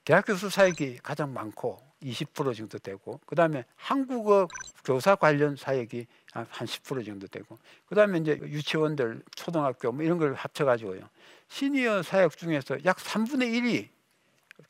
대학 0.05 0.25
교수 0.25 0.49
사역이 0.49 0.99
가장 1.01 1.33
많고 1.33 1.77
20% 2.01 2.55
정도 2.55 2.77
되고 2.77 3.19
그 3.25 3.35
다음에 3.35 3.63
한국어 3.75 4.47
교사 4.83 5.15
관련 5.15 5.55
사역이 5.55 6.07
한 6.33 6.67
10% 6.67 7.05
정도 7.05 7.27
되고 7.27 7.57
그 7.85 7.95
다음에 7.95 8.17
이제 8.17 8.39
유치원들 8.41 9.21
초등학교 9.35 9.91
뭐 9.91 10.03
이런 10.03 10.17
걸 10.17 10.33
합쳐 10.33 10.65
가지고요 10.65 11.07
시니어 11.47 12.01
사역 12.01 12.35
중에서 12.37 12.83
약 12.85 12.97
3분의 12.97 13.53
1이 13.53 13.87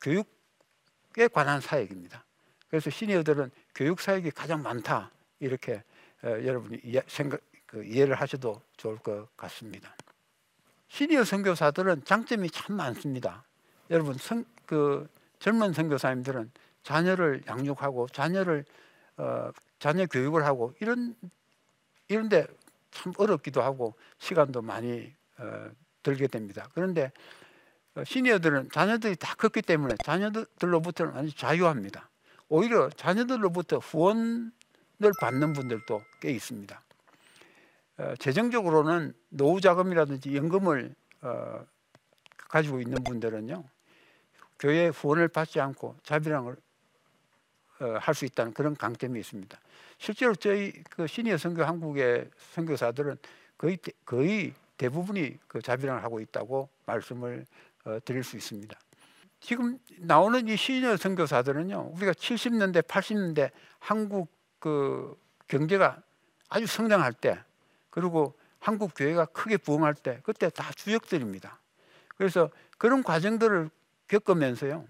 교육에 0.00 1.28
관한 1.32 1.60
사역입니다. 1.60 2.24
그래서 2.68 2.90
시니어들은 2.90 3.50
교육 3.74 4.00
사역이 4.00 4.32
가장 4.32 4.62
많다 4.62 5.10
이렇게 5.40 5.82
어, 6.22 6.28
여러분이 6.28 6.80
이해, 6.84 7.02
생각 7.06 7.40
그 7.66 7.84
이해를 7.84 8.14
하셔도 8.16 8.60
좋을 8.76 8.98
것 8.98 9.34
같습니다. 9.36 9.96
시니어 10.88 11.24
선교사들은 11.24 12.04
장점이 12.04 12.50
참 12.50 12.76
많습니다. 12.76 13.44
여러분 13.90 14.14
성, 14.18 14.44
그 14.66 15.08
젊은 15.38 15.72
선교사님들은 15.72 16.50
자녀를 16.82 17.42
양육하고 17.46 18.08
자녀를 18.08 18.64
어, 19.16 19.50
자녀 19.78 20.06
교육을 20.06 20.44
하고 20.44 20.74
이런 20.80 21.14
이런데 22.08 22.46
참 22.90 23.12
어렵기도 23.16 23.62
하고 23.62 23.94
시간도 24.18 24.62
많이 24.62 25.12
어, 25.38 25.70
들게 26.02 26.26
됩니다. 26.26 26.68
그런데 26.74 27.12
어, 27.94 28.04
시니어들은 28.04 28.70
자녀들이 28.70 29.16
다 29.16 29.34
컸기 29.34 29.62
때문에 29.62 29.94
자녀들로부터는 30.04 31.16
아주 31.16 31.34
자유합니다. 31.36 32.08
오히려 32.48 32.90
자녀들로부터 32.90 33.78
후원을 33.78 34.50
받는 35.20 35.52
분들도 35.52 36.02
꽤 36.20 36.30
있습니다. 36.30 36.80
어, 37.98 38.14
재정적으로는 38.18 39.14
노후 39.28 39.60
자금이라든지 39.60 40.36
연금을 40.36 40.94
어, 41.22 41.64
가지고 42.48 42.80
있는 42.80 43.02
분들은요 43.02 43.64
교회 44.58 44.88
후원을 44.88 45.28
받지 45.28 45.60
않고 45.60 45.96
자비랑을 46.02 46.52
어, 46.52 46.56
할 48.00 48.14
수 48.14 48.24
있다는 48.24 48.52
그런 48.52 48.74
강점이 48.74 49.18
있습니다. 49.20 49.58
실제로 49.98 50.34
저희 50.34 50.72
그 50.90 51.06
시니어 51.06 51.36
선교 51.36 51.64
한국의 51.64 52.30
선교사들은 52.52 53.18
거의 53.56 53.78
거의 54.04 54.54
대부분이 54.76 55.38
그 55.46 55.62
자비랑을 55.62 56.02
하고 56.02 56.20
있다고 56.20 56.68
말씀을 56.86 57.46
어, 57.84 57.98
드릴 58.04 58.24
수 58.24 58.36
있습니다. 58.36 58.78
지금 59.40 59.78
나오는 59.98 60.48
이 60.48 60.56
시니어 60.56 60.96
선교사들은요, 60.96 61.92
우리가 61.94 62.12
70년대, 62.12 62.82
80년대 62.82 63.50
한국 63.78 64.32
그 64.58 65.16
경제가 65.48 66.00
아주 66.48 66.66
성장할 66.66 67.12
때, 67.12 67.38
그리고 67.90 68.34
한국 68.58 68.92
교회가 68.96 69.26
크게 69.26 69.58
부흥할 69.58 69.94
때, 69.94 70.20
그때 70.22 70.48
다 70.48 70.72
주역들입니다. 70.72 71.58
그래서 72.16 72.48
그런 72.78 73.02
과정들을 73.02 73.68
겪으면서요, 74.08 74.86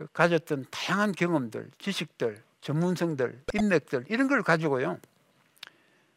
그 0.00 0.06
가졌던 0.14 0.64
다양한 0.70 1.12
경험들, 1.12 1.70
지식들, 1.76 2.42
전문성들, 2.62 3.44
인맥들 3.52 4.06
이런 4.08 4.28
걸 4.28 4.42
가지고요, 4.42 4.98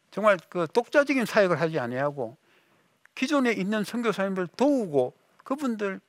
정말 0.09 0.37
그 0.49 0.67
독자적인 0.71 1.25
사역을 1.25 1.59
하지 1.59 1.79
아니하고 1.79 2.37
기존에 3.13 3.51
있는 3.51 3.83
선교사님을 3.83 4.47
도우고 4.55 5.13
그분들 5.43 5.99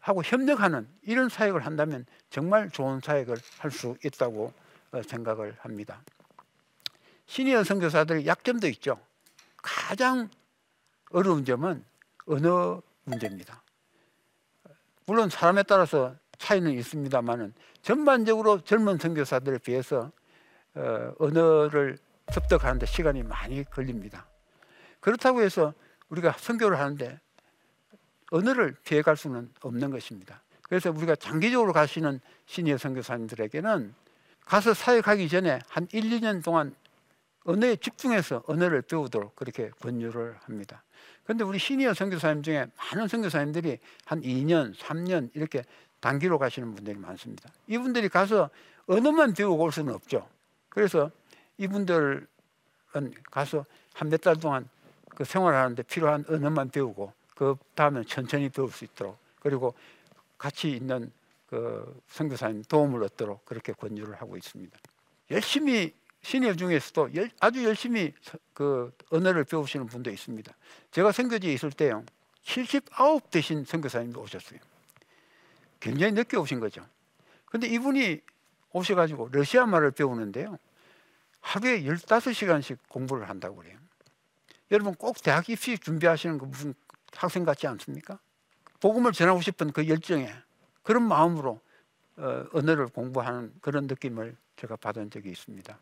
하고 0.00 0.22
협력하는 0.22 0.88
이런 1.02 1.28
사역을 1.28 1.66
한다면 1.66 2.06
정말 2.30 2.70
좋은 2.70 3.00
사역을 3.00 3.36
할 3.58 3.70
수 3.70 3.94
있다고 4.02 4.54
어, 4.92 5.02
생각을 5.02 5.54
합니다. 5.60 6.00
시니어 7.26 7.62
선교사들의 7.62 8.26
약점도 8.26 8.68
있죠. 8.68 8.98
가장 9.58 10.30
어려운 11.10 11.44
점은 11.44 11.84
언어 12.24 12.80
문제입니다. 13.04 13.62
물론 15.04 15.28
사람에 15.28 15.62
따라서 15.64 16.16
차이는 16.42 16.72
있습니다만은 16.72 17.54
전반적으로 17.82 18.60
젊은 18.62 18.98
선교사들에 18.98 19.58
비해서 19.58 20.10
어, 20.74 21.14
언어를 21.18 21.98
습득하는데 22.32 22.84
시간이 22.86 23.22
많이 23.22 23.62
걸립니다. 23.64 24.26
그렇다고 24.98 25.42
해서 25.42 25.72
우리가 26.08 26.32
선교를 26.32 26.78
하는데 26.78 27.20
언어를 28.32 28.74
피해갈 28.84 29.16
수는 29.16 29.52
없는 29.60 29.90
것입니다. 29.90 30.42
그래서 30.62 30.90
우리가 30.90 31.14
장기적으로 31.14 31.72
가시는 31.72 32.20
시니어 32.46 32.76
선교사님들에게는 32.78 33.94
가서 34.44 34.74
사역하기 34.74 35.28
전에 35.28 35.60
한 35.68 35.86
1, 35.92 36.02
2년 36.10 36.42
동안 36.42 36.74
언어에 37.44 37.76
집중해서 37.76 38.42
언어를 38.46 38.82
배우도록 38.82 39.36
그렇게 39.36 39.70
권유를 39.80 40.36
합니다. 40.40 40.82
그런데 41.24 41.44
우리 41.44 41.58
시니어 41.58 41.94
선교사님 41.94 42.42
중에 42.42 42.66
많은 42.76 43.06
선교사님들이 43.06 43.78
한 44.06 44.22
2년, 44.22 44.74
3년 44.74 45.30
이렇게 45.34 45.62
단기로 46.02 46.38
가시는 46.38 46.74
분들이 46.74 46.98
많습니다. 46.98 47.48
이분들이 47.68 48.10
가서 48.10 48.50
언어만 48.86 49.32
배우고 49.32 49.62
올 49.62 49.72
수는 49.72 49.94
없죠. 49.94 50.28
그래서 50.68 51.10
이분들은 51.56 52.26
가서 53.30 53.64
한 53.94 54.08
몇 54.08 54.20
달 54.20 54.36
동안 54.36 54.68
그 55.08 55.24
생활하는데 55.24 55.82
필요한 55.84 56.24
언어만 56.28 56.70
배우고 56.70 57.12
그 57.36 57.56
다음에 57.74 58.02
천천히 58.04 58.48
배울 58.48 58.70
수 58.70 58.84
있도록 58.84 59.16
그리고 59.40 59.74
같이 60.38 60.70
있는 60.70 61.12
그 61.46 62.00
선교사님 62.08 62.64
도움을 62.64 63.02
얻도록 63.04 63.44
그렇게 63.44 63.72
권유를 63.72 64.14
하고 64.16 64.36
있습니다. 64.36 64.76
열심히 65.30 65.94
신입 66.22 66.56
중에서도 66.56 67.10
아주 67.40 67.64
열심히 67.64 68.12
그 68.54 68.92
언어를 69.10 69.44
배우시는 69.44 69.86
분도 69.86 70.10
있습니다. 70.10 70.52
제가 70.90 71.12
선교지에 71.12 71.52
있을 71.52 71.70
때요, 71.70 72.04
79 72.42 73.20
되신 73.30 73.64
선교사님도 73.64 74.20
오셨어요. 74.20 74.58
굉장히 75.82 76.12
늦게 76.12 76.36
오신 76.36 76.60
거죠. 76.60 76.86
근데 77.46 77.66
이분이 77.66 78.20
오셔가지고 78.72 79.30
러시아 79.32 79.66
말을 79.66 79.90
배우는데요. 79.90 80.56
하루에 81.40 81.82
15시간씩 81.82 82.78
공부를 82.88 83.28
한다고 83.28 83.56
그래요. 83.56 83.76
여러분 84.70 84.94
꼭 84.94 85.20
대학 85.20 85.50
입시 85.50 85.76
준비하시는 85.76 86.38
거 86.38 86.46
무슨 86.46 86.72
학생 87.14 87.44
같지 87.44 87.66
않습니까? 87.66 88.18
복음을 88.80 89.12
전하고 89.12 89.40
싶은 89.42 89.72
그 89.72 89.88
열정에 89.88 90.32
그런 90.82 91.02
마음으로 91.02 91.60
어, 92.16 92.44
언어를 92.52 92.86
공부하는 92.86 93.52
그런 93.60 93.86
느낌을 93.88 94.36
제가 94.56 94.76
받은 94.76 95.10
적이 95.10 95.30
있습니다. 95.30 95.78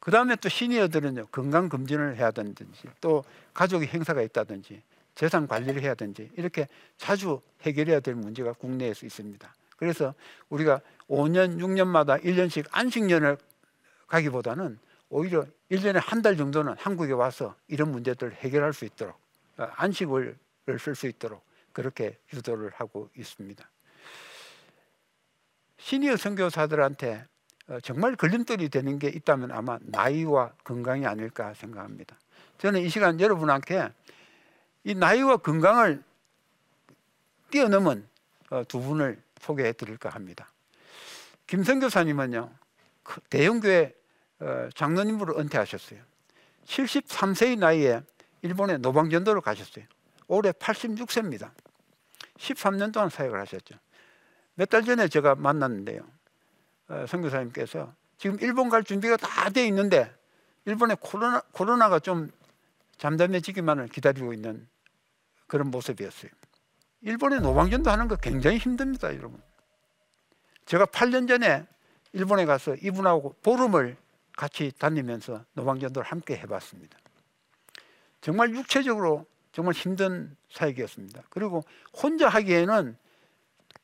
그 0.00 0.10
다음에 0.10 0.36
또 0.36 0.48
시니어들은요 0.48 1.26
건강 1.26 1.68
검진을 1.68 2.16
해야 2.16 2.30
되든지 2.30 2.88
또 3.02 3.24
가족의 3.52 3.88
행사가 3.88 4.22
있다든지 4.22 4.82
재산 5.14 5.46
관리를 5.46 5.82
해야 5.82 5.94
되든지 5.94 6.30
이렇게 6.36 6.68
자주 6.96 7.40
해결해야 7.62 8.00
될 8.00 8.14
문제가 8.14 8.52
국내에서 8.52 9.06
있습니다. 9.06 9.54
그래서 9.76 10.14
우리가 10.48 10.80
5년, 11.08 11.58
6년마다 11.58 12.22
1년씩 12.22 12.66
안식년을 12.70 13.36
가기보다는 14.06 14.78
오히려 15.08 15.44
1년에 15.70 16.00
한 16.02 16.22
달 16.22 16.36
정도는 16.36 16.74
한국에 16.78 17.12
와서 17.12 17.56
이런 17.68 17.90
문제들을 17.90 18.34
해결할 18.34 18.72
수 18.72 18.84
있도록 18.84 19.16
어, 19.58 19.64
안식을 19.74 20.36
쓸 20.78 20.94
수 20.94 21.06
있도록 21.06 21.44
그렇게 21.72 22.16
유도를 22.32 22.70
하고 22.74 23.10
있습니다. 23.16 23.68
시니어 25.78 26.16
선교사들한테 26.16 27.26
어, 27.68 27.80
정말 27.80 28.16
걸림돌이 28.16 28.68
되는 28.68 28.98
게 28.98 29.08
있다면 29.08 29.50
아마 29.50 29.78
나이와 29.82 30.52
건강이 30.64 31.06
아닐까 31.06 31.52
생각합니다. 31.54 32.16
저는 32.58 32.80
이 32.82 32.88
시간 32.88 33.20
여러분한테 33.20 33.92
이 34.84 34.94
나이와 34.94 35.36
건강을 35.36 36.02
뛰어넘은 37.50 38.06
어, 38.50 38.64
두 38.64 38.80
분을 38.80 39.22
소개해 39.40 39.72
드릴까 39.72 40.10
합니다. 40.10 40.48
김성 41.46 41.80
교사님은요, 41.80 42.50
그 43.02 43.20
대형교회 43.30 43.94
어, 44.40 44.68
장로님으로 44.74 45.38
은퇴하셨어요. 45.38 46.00
73세의 46.66 47.58
나이에 47.58 48.02
일본의 48.42 48.78
노방전도를 48.78 49.40
가셨어요. 49.40 49.84
올해 50.28 50.50
86세입니다. 50.52 51.50
13년 52.38 52.92
동안 52.92 53.08
사역을 53.10 53.38
하셨죠. 53.40 53.76
몇 54.54 54.68
달 54.68 54.84
전에 54.84 55.08
제가 55.08 55.34
만났는데요. 55.34 56.02
어, 56.88 57.04
선교사님께서 57.08 57.94
지금 58.18 58.36
일본 58.40 58.68
갈 58.68 58.82
준비가 58.84 59.16
다 59.16 59.50
돼 59.50 59.66
있는데 59.66 60.12
일본의 60.64 60.96
코로나, 61.00 61.40
코로나가 61.52 61.98
좀 61.98 62.30
잠잠해지기만을 62.98 63.88
기다리고 63.88 64.32
있는 64.32 64.68
그런 65.52 65.70
모습이었어요. 65.70 66.30
일본에 67.02 67.38
노방전도 67.38 67.90
하는 67.90 68.08
거 68.08 68.16
굉장히 68.16 68.56
힘듭니다, 68.56 69.14
여러분. 69.14 69.38
제가 70.64 70.86
8년 70.86 71.28
전에 71.28 71.66
일본에 72.14 72.46
가서 72.46 72.74
이분하고 72.76 73.36
보름을 73.42 73.98
같이 74.34 74.72
다니면서 74.78 75.44
노방전도를 75.52 76.10
함께 76.10 76.38
해봤습니다. 76.38 76.96
정말 78.22 78.54
육체적으로 78.54 79.26
정말 79.52 79.74
힘든 79.74 80.34
사역이었습니다. 80.52 81.24
그리고 81.28 81.62
혼자 81.92 82.30
하기에는 82.30 82.96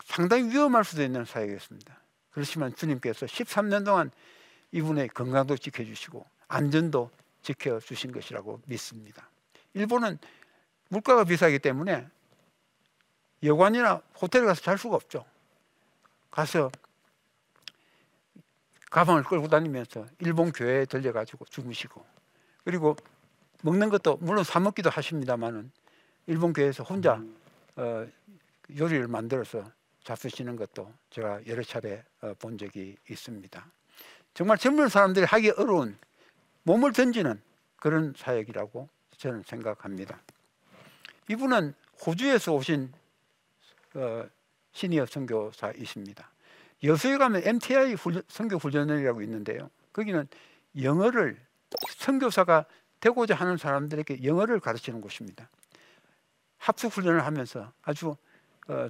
상당히 0.07 0.45
위험할 0.45 0.85
수도 0.85 1.03
있는 1.03 1.27
사역이었습니다. 1.27 2.01
그렇지만 2.31 2.75
주님께서 2.75 3.27
13년 3.27 3.85
동안 3.85 4.11
이분의 4.73 5.09
건강도 5.09 5.55
지켜주시고 5.55 6.25
안전도 6.47 7.11
지켜주신 7.43 8.13
것이라고 8.13 8.63
믿습니다. 8.65 9.29
일본은 9.75 10.19
물가가 10.89 11.25
비싸기 11.25 11.59
때문에 11.59 12.09
여관이나 13.43 14.03
호텔에 14.21 14.45
가서 14.45 14.61
잘 14.63 14.79
수가 14.79 14.97
없죠. 14.97 15.25
가서 16.31 16.71
가방을 18.91 19.23
끌고 19.23 19.49
다니면서 19.49 20.07
일본 20.19 20.51
교회에 20.53 20.87
들려가지고 20.87 21.45
주무시고 21.47 22.05
그리고 22.65 22.97
먹는 23.63 23.91
것도 23.91 24.17
물론 24.21 24.45
사 24.45 24.61
먹기도 24.61 24.89
하십니다만은 24.91 25.71
일본 26.27 26.53
교회에서 26.53 26.85
혼자 26.85 27.23
어, 27.77 28.07
요리를 28.77 29.09
만들어서 29.09 29.71
잡수시는 30.05 30.57
것도 30.57 30.93
제가 31.11 31.47
여러 31.47 31.63
차례 31.63 32.05
어, 32.21 32.35
본 32.39 32.57
적이 32.57 32.97
있습니다. 33.11 33.67
정말 34.35 34.59
젊은 34.59 34.89
사람들이 34.89 35.25
하기 35.27 35.51
어려운 35.51 35.99
몸을 36.63 36.93
던지는 36.93 37.41
그런 37.77 38.15
사역이라고 38.17 38.89
저는 39.17 39.43
생각합니다. 39.43 40.21
이분은 41.29 41.75
호주에서 42.07 42.53
오신 42.55 42.93
어, 43.95 44.25
시니어 44.73 45.07
선교사이십니다. 45.07 46.31
여수에 46.85 47.19
가면 47.19 47.43
MTI 47.45 47.97
선교 48.29 48.57
훈련이라고 48.57 49.23
있는데요. 49.23 49.71
거기는 49.93 50.29
영어를 50.81 51.41
선교사가 51.97 52.65
되고자 53.01 53.35
하는 53.35 53.57
사람들에게 53.57 54.25
영어를 54.25 54.61
가르치는 54.61 55.01
곳입니다. 55.01 55.49
합숙 56.59 56.93
훈련을 56.93 57.25
하면서 57.25 57.73
아주 57.83 58.17
어, 58.69 58.89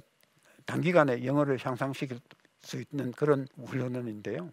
단기간에 0.65 1.25
영어를 1.25 1.57
향상시킬 1.63 2.19
수 2.61 2.83
있는 2.91 3.11
그런 3.11 3.47
훈련인데요. 3.65 4.51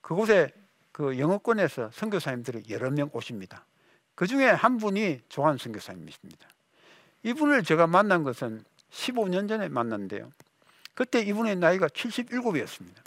그곳에 0.00 0.50
그 0.92 1.18
영어권에서 1.18 1.90
선교사님들이 1.92 2.64
여러 2.70 2.90
명 2.90 3.08
오십니다. 3.12 3.64
그 4.14 4.26
중에 4.26 4.48
한 4.48 4.78
분이 4.78 5.22
조한 5.28 5.58
선교사님이십니다. 5.58 6.48
이분을 7.22 7.62
제가 7.64 7.86
만난 7.86 8.22
것은 8.22 8.64
15년 8.90 9.48
전에 9.48 9.68
만났는데요. 9.68 10.30
그때 10.94 11.20
이분의 11.20 11.56
나이가 11.56 11.88
77이었습니다. 11.88 13.02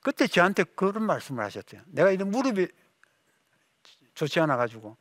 그때 0.00 0.26
저한테 0.26 0.64
그런 0.64 1.04
말씀을 1.04 1.44
하셨어요. 1.44 1.82
내가 1.86 2.10
이런 2.10 2.30
무릎이 2.30 2.66
좋지 4.14 4.40
않아 4.40 4.56
가지고 4.56 4.96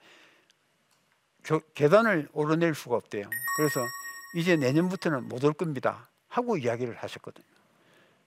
계단을 1.73 2.27
오르낼 2.33 2.75
수가 2.75 2.95
없대요. 2.97 3.29
그래서 3.57 3.79
이제 4.35 4.55
내년부터는 4.55 5.27
못 5.27 5.43
올 5.43 5.53
겁니다. 5.53 6.09
하고 6.27 6.57
이야기를 6.57 6.95
하셨거든요. 6.97 7.45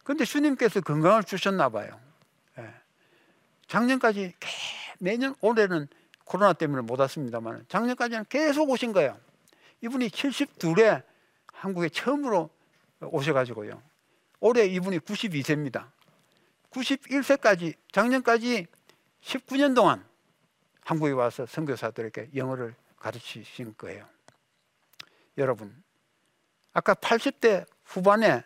근데 0.03 0.25
주님께서 0.25 0.81
건강을 0.81 1.23
주셨나 1.25 1.69
봐요. 1.69 2.01
예. 2.59 2.75
작년까지 3.69 4.35
매년 4.99 5.35
올해는 5.41 5.87
코로나 6.31 6.53
때문에 6.53 6.83
못 6.83 7.01
왔습니다만 7.01 7.65
작년까지는 7.67 8.27
계속 8.29 8.71
오신 8.71 8.93
거예요. 8.93 9.19
이분이 9.81 10.11
72에 10.11 11.03
한국에 11.53 11.89
처음으로 11.89 12.49
오셔가지고요. 13.01 13.83
올해 14.39 14.65
이분이 14.67 15.01
92세입니다. 15.01 15.89
91세까지 16.71 17.75
작년까지 17.91 18.69
19년 19.25 19.75
동안 19.75 20.07
한국에 20.83 21.11
와서 21.11 21.47
선교사들에게 21.47 22.31
영어를 22.37 22.77
가르치신 22.97 23.75
거예요. 23.77 24.07
여러분, 25.37 25.83
아까 26.73 26.95
80대 26.95 27.67
후반에 27.87 28.45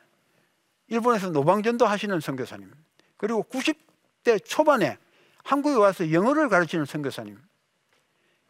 일본에서 0.86 1.28
노방전도 1.28 1.84
하시는 1.84 2.18
선교사님, 2.18 2.72
그리고 3.18 3.42
90대 3.42 4.42
초반에 4.42 4.96
한국에 5.42 5.76
와서 5.76 6.10
영어를 6.10 6.48
가르치는 6.48 6.86
선교사님, 6.86 7.38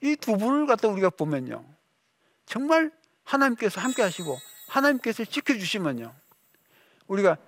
이두 0.05 0.37
분을 0.37 0.67
갖다 0.67 0.89
우리가 0.89 1.09
보면요, 1.09 1.65
정말 2.45 2.93
하나님께서 3.25 3.81
함께 3.81 4.03
하시고 4.03 4.39
하나님께서 4.69 5.25
지켜주시면요, 5.25 6.15
우리가 7.07 7.39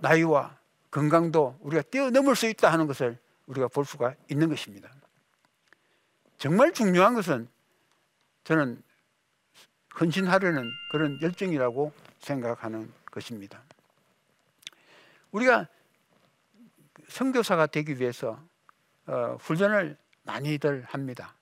나이와 0.00 0.56
건강도 0.90 1.58
우리가 1.60 1.82
뛰어넘을 1.82 2.36
수 2.36 2.48
있다 2.48 2.72
하는 2.72 2.86
것을 2.86 3.18
우리가 3.46 3.68
볼 3.68 3.84
수가 3.84 4.14
있는 4.30 4.48
것입니다. 4.48 4.90
정말 6.38 6.72
중요한 6.72 7.14
것은 7.14 7.48
저는 8.44 8.82
헌신하려는 10.00 10.70
그런 10.90 11.20
열정이라고 11.20 11.92
생각하는 12.18 12.90
것입니다. 13.10 13.62
우리가 15.32 15.68
선교사가 17.08 17.66
되기 17.66 18.00
위해서 18.00 18.42
어, 19.06 19.36
훈련을 19.38 19.98
많이들 20.22 20.84
합니다. 20.84 21.34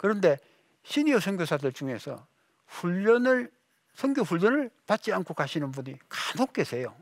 그런데 0.00 0.38
시니어 0.82 1.20
선교사들 1.20 1.74
중에서 1.74 2.26
훈련을 2.68 3.50
선교 3.92 4.22
훈련을 4.22 4.70
받지 4.86 5.12
않고 5.12 5.34
가시는 5.34 5.72
분이 5.72 5.94
간혹 6.08 6.54
계세요. 6.54 6.96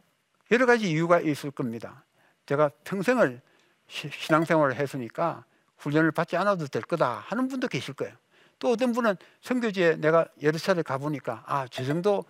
여러 0.51 0.67
가지 0.67 0.91
이유가 0.91 1.21
있을 1.21 1.53
겁니다. 1.53 2.05
제가 2.47 2.73
평생을 2.83 3.41
신앙생활을 3.87 4.75
했으니까 4.75 5.45
훈련을 5.77 6.11
받지 6.11 6.37
않아도 6.39 6.67
될 6.67 6.83
거다 6.83 7.23
하는 7.25 7.47
분도 7.47 7.69
계실 7.69 7.95
거예요. 7.95 8.17
또 8.59 8.73
어떤 8.73 8.93
분은 8.93 9.15
선교지에 9.43 9.99
내가 9.99 10.27
차례 10.61 10.83
가보니까 10.83 11.45
아, 11.47 11.69
저 11.71 11.85
정도 11.85 12.25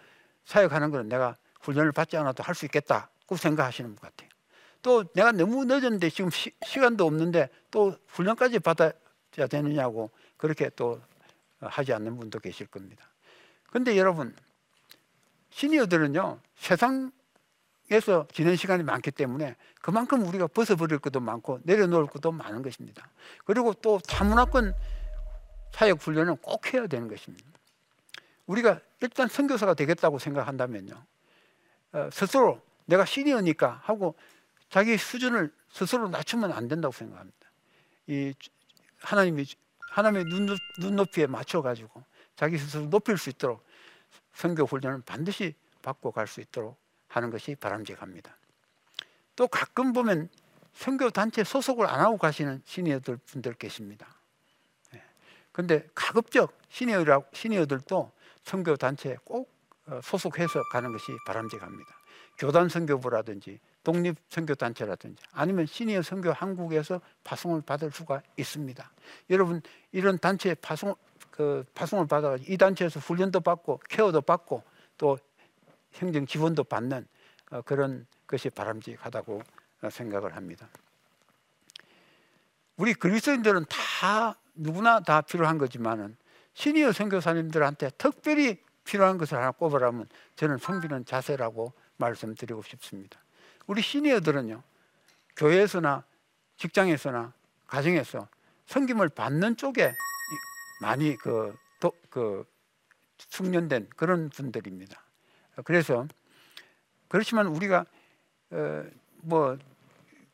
사역하는 0.45 0.91
거는 0.91 1.09
내가 1.09 1.39
훈련을 1.63 1.93
받지 1.93 2.19
않아도 2.19 2.43
할 2.43 2.55
수 2.55 2.67
있겠다고 2.67 3.37
생각하시는 3.37 3.95
것 3.97 4.03
같아요. 4.03 4.29
또 4.83 5.05
내가 5.15 5.33
너무 5.33 5.65
늦었는데 5.65 6.11
지금 6.11 6.29
시, 6.29 6.53
간도 6.79 7.07
없는데 7.07 7.49
또 7.71 7.97
훈련까지 8.09 8.59
받아야 8.59 8.93
되느냐고 9.49 10.11
그렇게 10.39 10.71
또 10.71 11.01
하지 11.61 11.93
않는 11.93 12.17
분도 12.17 12.39
계실 12.39 12.67
겁니다. 12.67 13.07
근데 13.71 13.99
여러분, 13.99 14.35
시니어들은요, 15.51 16.41
세상에서 16.57 18.27
지낸 18.33 18.57
시간이 18.57 18.83
많기 18.85 19.11
때문에 19.11 19.57
그만큼 19.83 20.27
우리가 20.27 20.47
벗어버릴 20.47 20.99
것도 21.01 21.21
많고 21.21 21.61
내려놓을 21.65 22.07
것도 22.07 22.33
많은 22.33 22.63
것입니다. 22.63 23.11
그리고 23.45 23.75
또 23.75 23.99
타문화권 23.99 24.75
사역 25.73 26.01
훈련은 26.01 26.39
꼭 26.39 26.73
해야 26.73 26.87
되는 26.87 27.09
것입니다. 27.09 27.47
우리가 28.47 28.81
일단 29.01 29.29
선교사가 29.29 29.75
되겠다고 29.75 30.19
생각한다면요. 30.19 31.05
어, 31.93 32.09
스스로 32.13 32.61
내가 32.87 33.05
시니어니까 33.05 33.81
하고 33.85 34.15
자기 34.71 34.97
수준을 34.97 35.53
스스로 35.71 36.09
낮추면 36.09 36.53
안 36.53 36.69
된다고 36.69 36.93
생각합니다. 36.93 37.39
이 38.07 38.35
하나님이 39.01 39.45
하나님의 39.91 40.25
눈높이에 40.79 41.27
맞춰 41.27 41.63
가지고 41.63 42.03
자기 42.37 42.59
스스로 42.59 42.89
높일 42.89 43.19
수 43.19 43.31
있도록 43.31 43.65
선교 44.33 44.65
훈련을 44.65 45.03
반드시 45.03 45.55
받고 45.83 46.13
갈 46.13 46.27
수 46.27 46.41
있도록 46.41 46.79
하는 47.09 47.31
것이 47.31 47.55
바람직합니다. 47.55 48.37
또 49.35 49.49
가끔 49.49 49.93
보면 49.93 50.29
선교 50.75 51.11
단체 51.11 51.43
소속을 51.43 51.87
안 51.87 52.01
하고 52.01 52.19
가시는 52.19 52.63
시니어들 52.65 53.17
분들 53.17 53.55
계십니다. 53.55 54.07
근데 55.53 55.89
가급적 55.95 56.57
시니어들도 56.69 58.13
선교 58.45 58.77
단체에 58.77 59.17
꼭 59.25 59.51
어, 59.87 60.01
소속해서 60.03 60.63
가는 60.71 60.93
것이 60.93 61.17
바람직합니다. 61.27 61.99
교단 62.37 62.69
선교부라든지 62.69 63.59
독립 63.85 64.17
선교 64.29 64.55
단체라든지 64.55 65.23
아니면 65.33 65.67
시니어 65.67 66.03
선교 66.03 66.33
한국에서 66.33 67.01
파송을 67.25 67.63
받을 67.63 67.91
수가 67.91 68.23
있습니다. 68.37 68.91
여러분 69.31 69.63
이런 69.93 70.19
단체에 70.19 70.55
파송 70.55 70.95
그 71.31 71.65
파송을 71.75 72.07
받아 72.07 72.37
이 72.47 72.57
단체에서 72.57 73.01
훈련도 73.01 73.41
받고 73.41 73.81
케어도 73.89 74.21
받고 74.21 74.63
또 74.97 75.19
행정 75.95 76.27
지원도 76.27 76.65
받는 76.65 77.07
어, 77.51 77.63
그런 77.63 78.07
것이 78.27 78.51
바람직하다고 78.51 79.43
생각을 79.91 80.37
합니다. 80.37 80.69
우리 82.77 82.95
그리스도인들은 82.95 83.65
다 83.69 84.37
누구나 84.55 85.01
다 85.01 85.21
필요한 85.21 85.59
거지만은 85.59 86.17
시니어 86.55 86.93
선교사님들한테 86.93 87.91
특별히 87.91 88.63
필요한 88.85 89.19
것을 89.19 89.39
하나 89.39 89.51
꼽으라면 89.53 90.09
저는 90.37 90.59
섬기는 90.59 91.05
자세라고 91.05 91.73
말씀드리고 91.97 92.63
싶습니다. 92.63 93.21
우리 93.69 93.81
시니어들은요 93.83 94.61
교회에서나 95.37 96.03
직장에서나 96.57 97.33
가정에서 97.69 98.27
섬김을 98.67 99.11
받는 99.11 99.57
쪽에 99.57 99.93
많이 100.83 101.17
그, 101.17 101.55
도, 101.79 101.93
그 102.11 102.45
숙련된 103.19 103.89
그런 103.97 104.31
분들입니다. 104.31 105.01
그래서 105.65 106.07
그렇지만 107.09 107.47
우리가 107.47 107.85
어, 108.51 108.85
뭐 109.19 109.57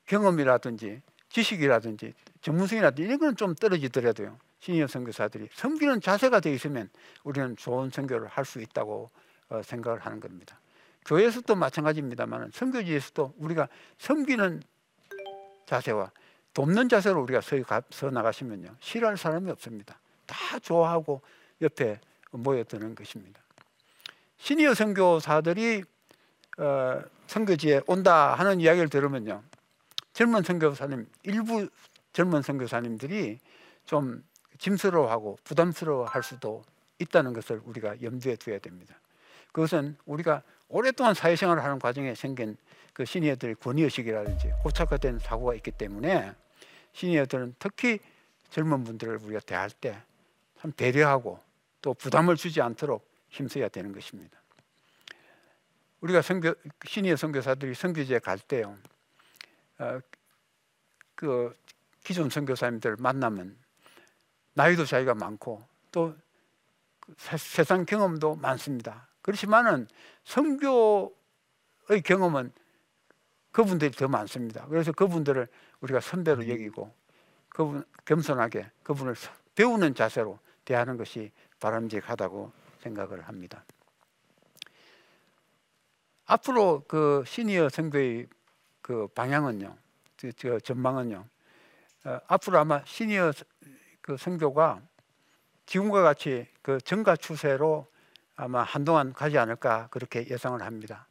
경험이라든지 0.07 1.03
지식이라든지 1.29 2.14
전문성이라든지 2.40 3.03
이런 3.03 3.18
건 3.18 3.37
좀 3.37 3.55
떨어지더라도요. 3.55 4.38
시니어 4.61 4.87
선교사들이 4.87 5.49
섬기는 5.53 6.01
자세가 6.01 6.40
되어 6.40 6.55
있으면 6.55 6.88
우리는 7.23 7.55
좋은 7.57 7.90
선교를 7.90 8.29
할 8.29 8.44
수 8.44 8.61
있다고 8.61 9.11
어, 9.51 9.62
생각을 9.62 10.01
하는 10.01 10.20
겁니다. 10.20 10.59
교회에서도 11.05 11.55
마찬가지입니다만 11.55 12.51
선교지에서도 12.53 13.35
우리가 13.38 13.69
섬기는 13.99 14.62
자세와 15.67 16.11
돕는 16.55 16.88
자세로 16.88 17.23
우리가 17.23 17.40
서, 17.40 17.57
서 17.90 18.11
나가시면요 18.11 18.77
싫어할 18.81 19.17
사람이 19.17 19.51
없습니다. 19.51 19.99
다 20.27 20.59
좋아하고 20.61 21.21
옆에 21.61 22.01
모여드는 22.31 22.95
것입니다. 22.95 23.40
시니어 24.38 24.75
선교사들이 24.75 25.83
어, 26.59 27.03
선교지에 27.27 27.83
온다 27.87 28.35
하는 28.35 28.61
이야기를 28.61 28.88
들으면요 28.88 29.43
젊은 30.12 30.43
선교사님 30.43 31.07
일부 31.25 31.69
젊은 32.12 32.43
선교사님들이 32.43 33.40
좀 33.85 34.23
짐스러워하고 34.59 35.38
부담스러워할 35.45 36.23
수도 36.23 36.62
있다는 36.99 37.33
것을 37.33 37.61
우리가 37.64 38.01
염두에 38.03 38.37
두어야 38.37 38.59
됩니다. 38.61 38.95
그것은 39.53 39.97
우리가 40.07 40.43
오랫동안 40.68 41.14
사회생활을 41.14 41.62
하는 41.62 41.79
과정에 41.79 42.14
생긴 42.14 42.57
그 42.92 43.05
시니어들의 43.05 43.57
권위의식이라든지 43.57 44.53
고착화된 44.62 45.18
사고가 45.18 45.55
있기 45.55 45.70
때문에 45.72 46.33
시니어들은 46.92 47.57
특히 47.59 47.98
젊은 48.50 48.85
분들을 48.85 49.18
우리가 49.22 49.40
대할 49.40 49.70
때 49.70 49.96
참 50.64 50.72
배려하고 50.72 51.38
또 51.83 51.92
부담을 51.92 52.37
주지 52.37 52.62
않도록 52.62 53.07
힘써야 53.29 53.68
되는 53.68 53.92
것입니다. 53.92 54.40
우리가 56.00 56.22
선교, 56.22 56.55
시니어 56.87 57.16
선교사들이 57.16 57.74
선교지에 57.74 58.20
갈 58.20 58.38
때요, 58.38 58.74
어, 59.77 60.00
그 61.14 61.55
기존 62.03 62.31
선교사님들 62.31 62.96
만나면 62.98 63.59
나이도 64.55 64.87
차이가 64.87 65.14
많고 65.14 65.62
또그 65.92 66.16
세상 67.18 67.85
경험도 67.85 68.37
많습니다. 68.37 69.07
그렇지만은 69.25 69.89
선교의 70.25 71.11
경험은 72.05 72.53
그분들이 73.53 73.91
더 73.93 74.07
많습니다. 74.07 74.67
그래서 74.67 74.93
그분들을 74.93 75.49
우리가 75.81 76.01
선배로 76.01 76.47
여기고 76.47 76.95
그분 77.49 77.85
겸손하게 78.05 78.71
그분을 78.83 79.15
배우는 79.55 79.95
자세로 79.95 80.39
대하는 80.67 80.99
것이 80.99 81.33
바람직하다고 81.59 82.53
생각을 82.81 83.23
합니다. 83.23 83.65
앞으로 86.27 86.85
그 86.87 87.25
시니어 87.27 87.71
선교의 87.71 88.29
그 88.83 89.07
방향은요, 89.15 89.75
그 90.19 90.61
전망은요, 90.61 91.25
어, 92.05 92.21
앞으로 92.27 92.59
아마 92.59 92.83
시니어 92.85 93.33
그 94.03 94.19
선교가 94.19 94.83
지금과 95.65 96.03
같이 96.03 96.47
그 96.61 96.79
증가 96.83 97.17
추세로 97.17 97.87
아마 98.37 98.62
한동안 98.62 99.12
가지 99.12 99.38
않을까 99.38 99.88
그렇게 99.90 100.27
예상을 100.29 100.61
합니다. 100.62 101.07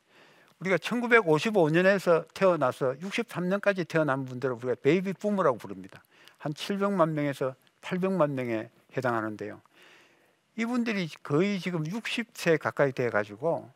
우리가 0.59 0.77
1955년에서 0.77 2.25
태어나서 2.33 2.93
63년까지 2.93 3.87
태어난 3.87 4.25
분들을 4.25 4.55
우리가 4.55 4.75
베이비 4.81 5.13
붐이라고 5.13 5.57
부릅니다. 5.57 6.03
한 6.37 6.53
700만 6.53 7.09
명에서 7.09 7.55
800만 7.81 8.31
명에 8.31 8.69
해당하는데요. 8.95 9.61
이분들이 10.55 11.09
거의 11.23 11.59
지금 11.59 11.83
60세 11.83 12.59
가까이 12.59 12.91
돼 12.91 13.09
가지고 13.09 13.69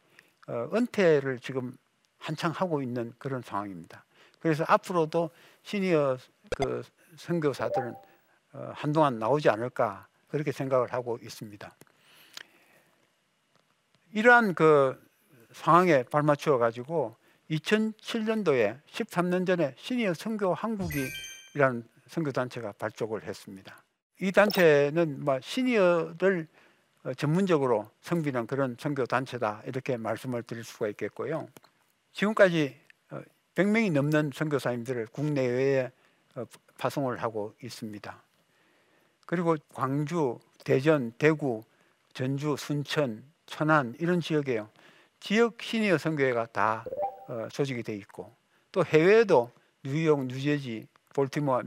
어, 0.47 0.69
은퇴를 0.73 1.39
지금 1.39 1.75
한창 2.19 2.51
하고 2.51 2.81
있는 2.81 3.13
그런 3.17 3.41
상황입니다. 3.41 4.03
그래서 4.39 4.63
앞으로도 4.67 5.29
시니어 5.63 6.17
그 6.55 6.83
선교사들은 7.17 7.95
어, 8.53 8.71
한동안 8.73 9.19
나오지 9.19 9.49
않을까 9.49 10.07
그렇게 10.29 10.51
생각을 10.51 10.93
하고 10.93 11.17
있습니다. 11.21 11.75
이러한 14.13 14.53
그 14.53 14.99
상황에 15.51 16.03
발맞추어 16.03 16.57
가지고 16.57 17.15
2007년도에 17.49 18.79
13년 18.87 19.47
전에 19.47 19.73
시니어 19.77 20.13
선교 20.13 20.53
한국이라는 20.53 21.87
선교 22.07 22.31
단체가 22.31 22.73
발족을 22.73 23.23
했습니다. 23.23 23.83
이 24.21 24.31
단체는 24.31 25.23
뭐 25.23 25.39
시니어를 25.41 26.47
어, 27.03 27.13
전문적으로 27.13 27.89
성비는 28.01 28.47
그런 28.47 28.75
선교 28.79 29.05
단체다 29.05 29.63
이렇게 29.65 29.97
말씀을 29.97 30.43
드릴 30.43 30.63
수가 30.63 30.87
있겠고요. 30.89 31.47
지금까지 32.13 32.75
100명이 33.55 33.89
어, 33.89 33.93
넘는 33.93 34.31
선교사님들을 34.33 35.07
국내외에 35.07 35.91
어, 36.35 36.45
파송을 36.77 37.21
하고 37.21 37.53
있습니다. 37.63 38.23
그리고 39.25 39.55
광주, 39.73 40.39
대전, 40.63 41.11
대구, 41.17 41.63
전주, 42.13 42.55
순천, 42.57 43.23
천안 43.47 43.95
이런 43.99 44.21
지역에요. 44.21 44.69
지역 45.19 45.61
시니어 45.61 45.97
선교회가 45.97 46.45
다 46.47 46.85
조직이 47.51 47.81
돼 47.81 47.95
있고 47.95 48.35
또 48.71 48.85
해외에도 48.85 49.51
뉴욕, 49.83 50.25
뉴저지, 50.25 50.87
볼티모어, 51.13 51.63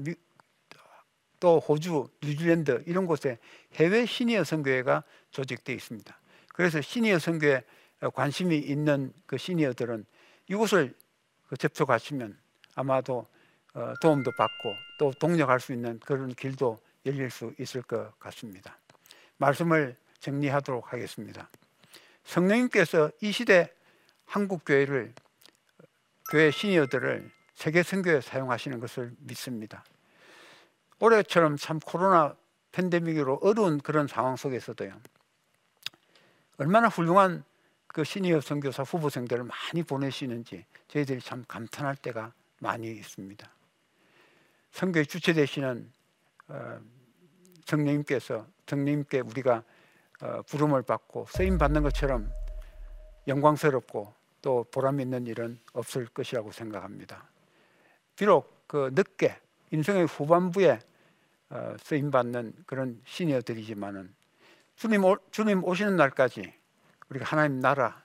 또 1.41 1.59
호주, 1.59 2.09
뉴질랜드 2.23 2.85
이런 2.87 3.07
곳에 3.07 3.39
해외 3.75 4.07
시니어 4.07 4.45
선교회가 4.45 5.03
조직되어 5.33 5.75
있습니다. 5.75 6.17
그래서 6.55 6.81
시니어 6.81 7.19
선교에 7.19 7.65
관심이 8.15 8.57
있는 8.57 9.13
그 9.27 9.37
시니어들은 9.39 10.05
이곳을 10.49 10.95
그 11.49 11.57
접촉하시면 11.57 12.39
아마도 12.75 13.27
어, 13.75 13.95
도움도 14.01 14.33
받고 14.33 14.75
또 14.99 15.13
동력할 15.13 15.61
수 15.61 15.73
있는 15.73 15.99
그런 16.01 16.35
길도 16.35 16.79
열릴 17.07 17.31
수 17.31 17.55
있을 17.59 17.83
것 17.83 18.19
같습니다. 18.19 18.77
말씀을 19.39 19.97
정리하도록 20.19 20.93
하겠습니다. 20.93 21.49
성령님께서 22.25 23.11
이 23.21 23.33
시대 23.33 23.73
한국 24.25 24.65
교회를 24.65 25.13
교회 26.31 26.51
시니어들을 26.51 27.31
세계 27.55 27.83
선교에 27.83 28.21
사용하시는 28.21 28.79
것을 28.81 29.13
믿습니다. 29.19 29.85
올해처럼 31.01 31.57
참 31.57 31.81
코로나 31.81 32.37
팬데믹으로 32.73 33.41
어려운 33.43 33.79
그런 33.81 34.07
상황 34.07 34.37
속에서도요. 34.37 35.01
얼마나 36.59 36.89
훌륭한 36.89 37.43
그 37.87 38.05
시니어 38.05 38.41
선교사 38.41 38.85
후보생들을 38.85 39.45
많이 39.45 39.83
보내시는지 39.83 40.65
저희들이 40.89 41.21
참 41.21 41.45
감탄할 41.49 41.97
때가 41.97 42.33
많이 42.61 42.89
있습니다. 42.93 43.51
선교의 44.73 45.07
주체 45.07 45.33
되시는 45.33 45.91
어, 46.49 46.81
성령님께서 47.67 48.47
성령님께 48.67 49.21
우리가 49.21 49.57
어, 49.57 49.65
부름을 50.47 50.83
받고 50.83 51.27
쓰임 51.29 51.59
받는 51.59 51.83
것처럼 51.83 52.31
영광스럽고 53.27 54.13
또 54.43 54.65
보람 54.71 55.01
있는 55.01 55.27
일은 55.27 55.59
없을 55.73 56.07
것이라고 56.07 56.53
생각합니다. 56.53 57.29
비록 58.17 58.67
그 58.67 58.91
늦게 58.95 59.37
인생의 59.71 60.07
후반부에 60.07 60.81
어, 61.51 61.75
쓰임 61.83 62.11
받는 62.11 62.55
그런 62.67 63.01
시니어들이지만은 63.05 64.15
주님 64.77 65.03
주님 65.31 65.65
오시는 65.65 65.97
날까지 65.97 66.53
우리가 67.09 67.25
하나님 67.25 67.61
나라 67.61 68.03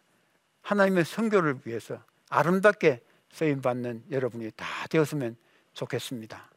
하나님의 0.61 1.05
성교를 1.05 1.61
위해서 1.65 2.01
아름답게 2.29 3.01
쓰임 3.31 3.61
받는 3.61 4.05
여러분이 4.09 4.51
다 4.55 4.65
되었으면 4.89 5.35
좋겠습니다. 5.73 6.49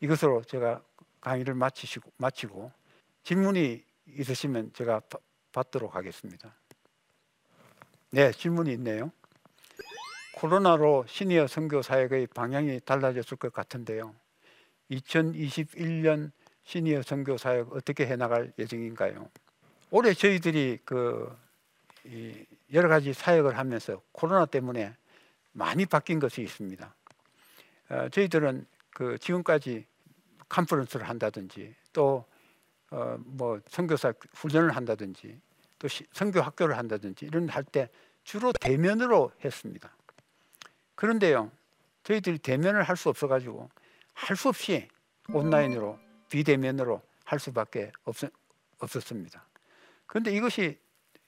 이것으로 0.00 0.42
제가 0.44 0.82
강의를 1.20 1.54
마치시고 1.54 2.10
마치고 2.16 2.72
질문이 3.22 3.84
있으시면 4.16 4.72
제가 4.72 5.00
받도록 5.52 5.94
하겠습니다. 5.94 6.54
네, 8.10 8.32
질문이 8.32 8.72
있네요. 8.74 9.12
코로나로 10.36 11.04
시니어 11.06 11.46
선교 11.46 11.82
사역의 11.82 12.28
방향이 12.28 12.80
달라졌을 12.84 13.36
것 13.36 13.52
같은데요. 13.52 14.14
2021년 14.90 16.32
시니어 16.64 17.02
선교 17.02 17.36
사역 17.36 17.74
어떻게 17.74 18.06
해 18.06 18.16
나갈 18.16 18.52
예정인가요? 18.58 19.30
올해 19.90 20.14
저희들이 20.14 20.78
그 20.84 21.36
여러 22.72 22.88
가지 22.88 23.12
사역을 23.12 23.58
하면서 23.58 24.00
코로나 24.12 24.46
때문에 24.46 24.94
많이 25.52 25.84
바뀐 25.84 26.18
것이 26.18 26.42
있습니다. 26.42 26.94
어, 27.90 28.08
저희들은 28.10 28.66
그 28.90 29.18
지금까지 29.18 29.84
컨퍼런스를 30.48 31.08
한다든지 31.08 31.74
또 31.92 32.24
뭐 32.90 33.56
어, 33.56 33.60
선교사 33.68 34.12
훈련을 34.34 34.74
한다든지 34.76 35.40
또 35.78 35.88
선교 36.12 36.40
학교를 36.40 36.76
한다든지 36.76 37.24
이런 37.26 37.48
할 37.48 37.64
때 37.64 37.88
주로 38.24 38.52
대면으로 38.52 39.32
했습니다. 39.44 39.90
그런데요, 40.94 41.50
저희들이 42.04 42.38
대면을 42.38 42.82
할 42.82 42.96
수 42.96 43.08
없어가지고 43.08 43.70
할 44.12 44.36
수 44.36 44.48
없이 44.48 44.88
온라인으로 45.32 45.98
비대면으로 46.28 47.00
할 47.24 47.38
수밖에 47.38 47.92
없, 48.04 48.16
없었습니다. 48.78 49.42
그런데 50.06 50.32
이것이 50.32 50.78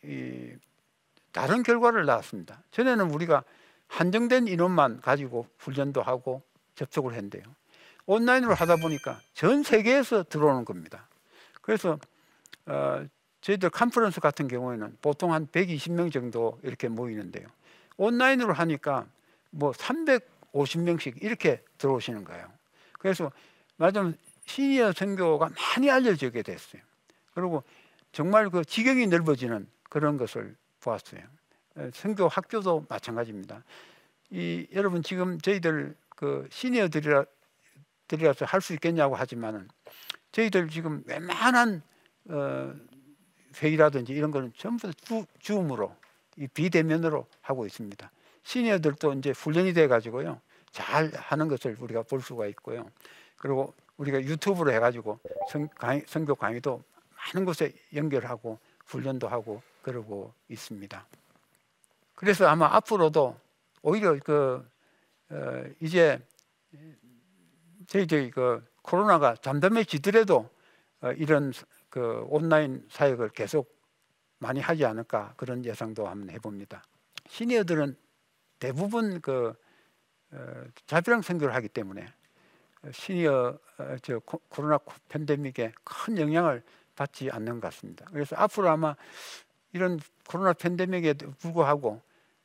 이, 0.04 0.52
다른 1.30 1.62
결과를 1.62 2.04
낳았습니다. 2.04 2.62
전에는 2.72 3.10
우리가 3.10 3.44
한정된 3.88 4.48
인원만 4.48 5.00
가지고 5.00 5.46
훈련도 5.58 6.02
하고 6.02 6.42
접촉을 6.74 7.14
했는데요. 7.14 7.44
온라인으로 8.06 8.54
하다 8.54 8.76
보니까 8.76 9.20
전 9.32 9.62
세계에서 9.62 10.24
들어오는 10.24 10.64
겁니다. 10.64 11.08
그래서 11.62 11.98
어, 12.66 13.06
저희들 13.40 13.70
컨퍼런스 13.70 14.20
같은 14.20 14.46
경우에는 14.46 14.98
보통 15.00 15.32
한 15.32 15.46
120명 15.46 16.12
정도 16.12 16.60
이렇게 16.62 16.88
모이는데요. 16.88 17.46
온라인으로 17.96 18.52
하니까 18.52 19.06
뭐 19.50 19.72
350명씩 19.72 21.22
이렇게 21.22 21.62
들어오시는 21.78 22.24
거예요. 22.24 22.46
그래서 22.98 23.32
맞으면 23.76 24.16
시니어 24.46 24.92
선교가 24.92 25.50
많이 25.56 25.90
알려지게 25.90 26.42
됐어요. 26.42 26.82
그리고 27.34 27.64
정말 28.12 28.50
그 28.50 28.64
지경이 28.64 29.06
넓어지는 29.06 29.66
그런 29.88 30.16
것을 30.16 30.54
보았어요. 30.80 31.22
선교 31.94 32.28
학교도 32.28 32.86
마찬가지입니다. 32.88 33.64
이 34.30 34.66
여러분 34.74 35.02
지금 35.02 35.40
저희들 35.40 35.96
그 36.10 36.46
시니어들이라 36.50 37.24
들이라서 38.08 38.44
할 38.44 38.60
수 38.60 38.74
있겠냐고 38.74 39.14
하지만은 39.16 39.68
저희들 40.32 40.68
지금 40.68 41.02
웬만한 41.06 41.82
어, 42.28 42.74
회의라든지 43.56 44.12
이런 44.12 44.30
거는 44.30 44.52
전부 44.56 44.90
다 44.90 44.92
줌으로 45.38 45.94
이 46.36 46.46
비대면으로 46.48 47.26
하고 47.42 47.66
있습니다. 47.66 48.10
시니어들도 48.42 49.12
이제 49.14 49.30
훈련이 49.30 49.74
돼 49.74 49.86
가지고요. 49.86 50.40
잘 50.70 51.12
하는 51.14 51.48
것을 51.48 51.76
우리가 51.78 52.02
볼 52.02 52.22
수가 52.22 52.46
있고요. 52.46 52.90
그리고 53.36 53.74
우리가 53.98 54.22
유튜브로 54.22 54.72
해 54.72 54.80
가지고 54.80 55.20
성, 55.50 55.68
강의, 55.76 56.02
성교 56.06 56.34
강의도 56.34 56.82
많은 57.16 57.44
곳에 57.44 57.72
연결하고 57.94 58.58
훈련도 58.86 59.28
하고 59.28 59.62
그러고 59.82 60.32
있습니다. 60.48 61.06
그래서 62.14 62.46
아마 62.46 62.66
앞으로도 62.76 63.38
오히려 63.82 64.18
그 64.24 64.66
어, 65.28 65.64
이제 65.80 66.20
저희들이 67.86 68.30
그 68.30 68.64
코로나가 68.82 69.34
잠잠해지더라도 69.36 70.48
어, 71.00 71.12
이런 71.12 71.52
그 71.88 72.24
온라인 72.28 72.86
사역을 72.90 73.30
계속 73.30 73.76
많이 74.38 74.60
하지 74.60 74.84
않을까 74.84 75.34
그런 75.36 75.64
예상도 75.64 76.08
한번 76.08 76.30
해봅니다. 76.30 76.82
시니어들은 77.28 77.96
대부분 78.58 79.20
그 79.20 79.54
어, 80.32 80.64
자비랑 80.86 81.22
선교를 81.22 81.54
하기 81.54 81.68
때문에 81.68 82.06
시니어 82.90 83.58
어, 83.78 83.96
저 84.02 84.18
코로나 84.20 84.78
팬데믹에 85.08 85.72
큰 85.84 86.18
영향을 86.18 86.62
받지 86.96 87.30
않는 87.30 87.54
것 87.54 87.68
같습니다. 87.68 88.06
그래서 88.12 88.36
앞으로 88.36 88.68
아마 88.68 88.94
이런 89.72 89.98
코로나 90.28 90.52
팬데믹에 90.52 91.14
불구하고 91.38 92.00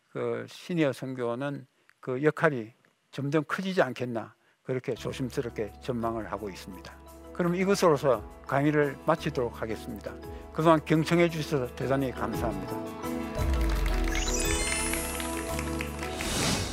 그 0.10 0.46
시니어 0.50 0.94
선교는 0.94 1.66
그 2.00 2.24
역할이 2.24 2.74
점점 3.12 3.44
커지지 3.48 3.82
않겠나 3.82 4.37
그렇게 4.68 4.94
조심스럽게 4.94 5.72
전망을 5.82 6.30
하고 6.30 6.50
있습니다. 6.50 6.94
그럼 7.34 7.56
이것으로서 7.56 8.22
강의를 8.46 8.98
마치도록 9.06 9.62
하겠습니다. 9.62 10.14
그동안 10.52 10.84
경청해 10.84 11.30
주셔서 11.30 11.74
대단히 11.74 12.12
감사합니다. 12.12 12.76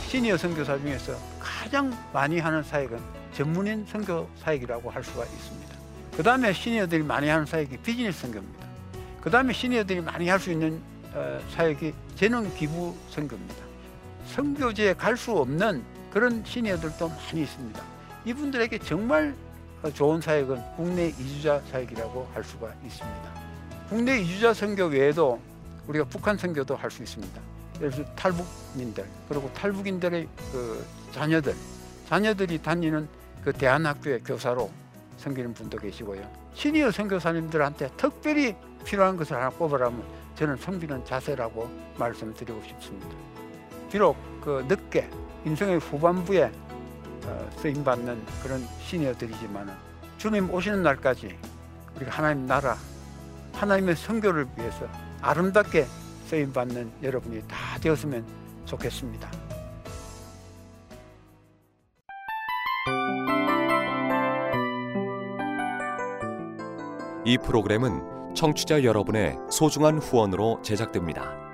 시니어 0.08 0.36
선교사 0.36 0.76
중에서 0.78 1.16
가장 1.38 1.92
많이 2.12 2.40
하는 2.40 2.64
사역은 2.64 2.98
전문인 3.32 3.86
선교 3.86 4.28
사역이라고 4.38 4.90
할 4.90 5.04
수가 5.04 5.24
있습니다. 5.24 5.74
그 6.16 6.22
다음에 6.24 6.52
시니어들이 6.52 7.04
많이 7.04 7.28
하는 7.28 7.46
사역이 7.46 7.76
비즈니스 7.78 8.22
선교입니다. 8.22 8.66
그 9.20 9.30
다음에 9.30 9.52
시니어들이 9.52 10.00
많이 10.00 10.28
할 10.28 10.40
수 10.40 10.50
있는 10.50 10.82
어, 11.12 11.38
사역이 11.50 11.94
재능 12.16 12.52
기부 12.56 12.92
선교입니다. 13.10 13.64
선교지에 14.26 14.94
갈 14.94 15.16
수 15.16 15.30
없는 15.30 15.84
그런 16.14 16.44
시니어들도 16.44 17.08
많이 17.08 17.42
있습니다. 17.42 17.82
이분들에게 18.24 18.78
정말 18.78 19.34
좋은 19.92 20.20
사역은 20.20 20.62
국내 20.76 21.08
이주자 21.08 21.60
사역이라고 21.72 22.30
할 22.32 22.44
수가 22.44 22.72
있습니다. 22.84 23.34
국내 23.88 24.20
이주자 24.20 24.54
선교 24.54 24.84
외에도 24.84 25.40
우리가 25.88 26.04
북한 26.04 26.38
선교도 26.38 26.76
할 26.76 26.88
수 26.88 27.02
있습니다. 27.02 27.40
예를 27.78 27.90
들어 27.90 28.06
탈북민들 28.14 29.04
그리고 29.28 29.52
탈북인들의 29.52 30.28
그 30.52 30.86
자녀들 31.10 31.52
자녀들이 32.08 32.62
다니는 32.62 33.08
그 33.42 33.52
대안학교의 33.52 34.20
교사로 34.20 34.70
섬기는 35.16 35.52
분도 35.52 35.76
계시고요. 35.76 36.22
시니어 36.54 36.92
선교사님들한테 36.92 37.90
특별히 37.96 38.54
필요한 38.84 39.16
것을 39.16 39.34
하나 39.34 39.50
꼽으라면 39.50 40.00
저는 40.36 40.56
섬기는 40.58 41.04
자세라고 41.04 41.68
말씀드리고 41.98 42.62
싶습니다. 42.68 43.08
비록 43.90 44.16
그 44.44 44.64
늦게 44.68 45.08
인생의 45.46 45.78
후반부에 45.78 46.52
어, 47.24 47.50
쓰임 47.56 47.82
받는 47.82 48.22
그런 48.42 48.60
시니어들이지만 48.82 49.74
주님 50.18 50.52
오시는 50.52 50.82
날까지 50.82 51.36
우리가 51.96 52.10
하나님 52.10 52.46
나라 52.46 52.76
하나님의 53.54 53.96
선교를 53.96 54.46
위해서 54.58 54.86
아름답게 55.22 55.86
쓰임 56.26 56.52
받는 56.52 56.92
여러분이 57.02 57.42
다 57.48 57.78
되었으면 57.80 58.24
좋겠습니다. 58.66 59.30
이 67.26 67.38
프로그램은 67.38 68.34
청취자 68.34 68.84
여러분의 68.84 69.38
소중한 69.50 69.98
후원으로 69.98 70.60
제작됩니다. 70.62 71.53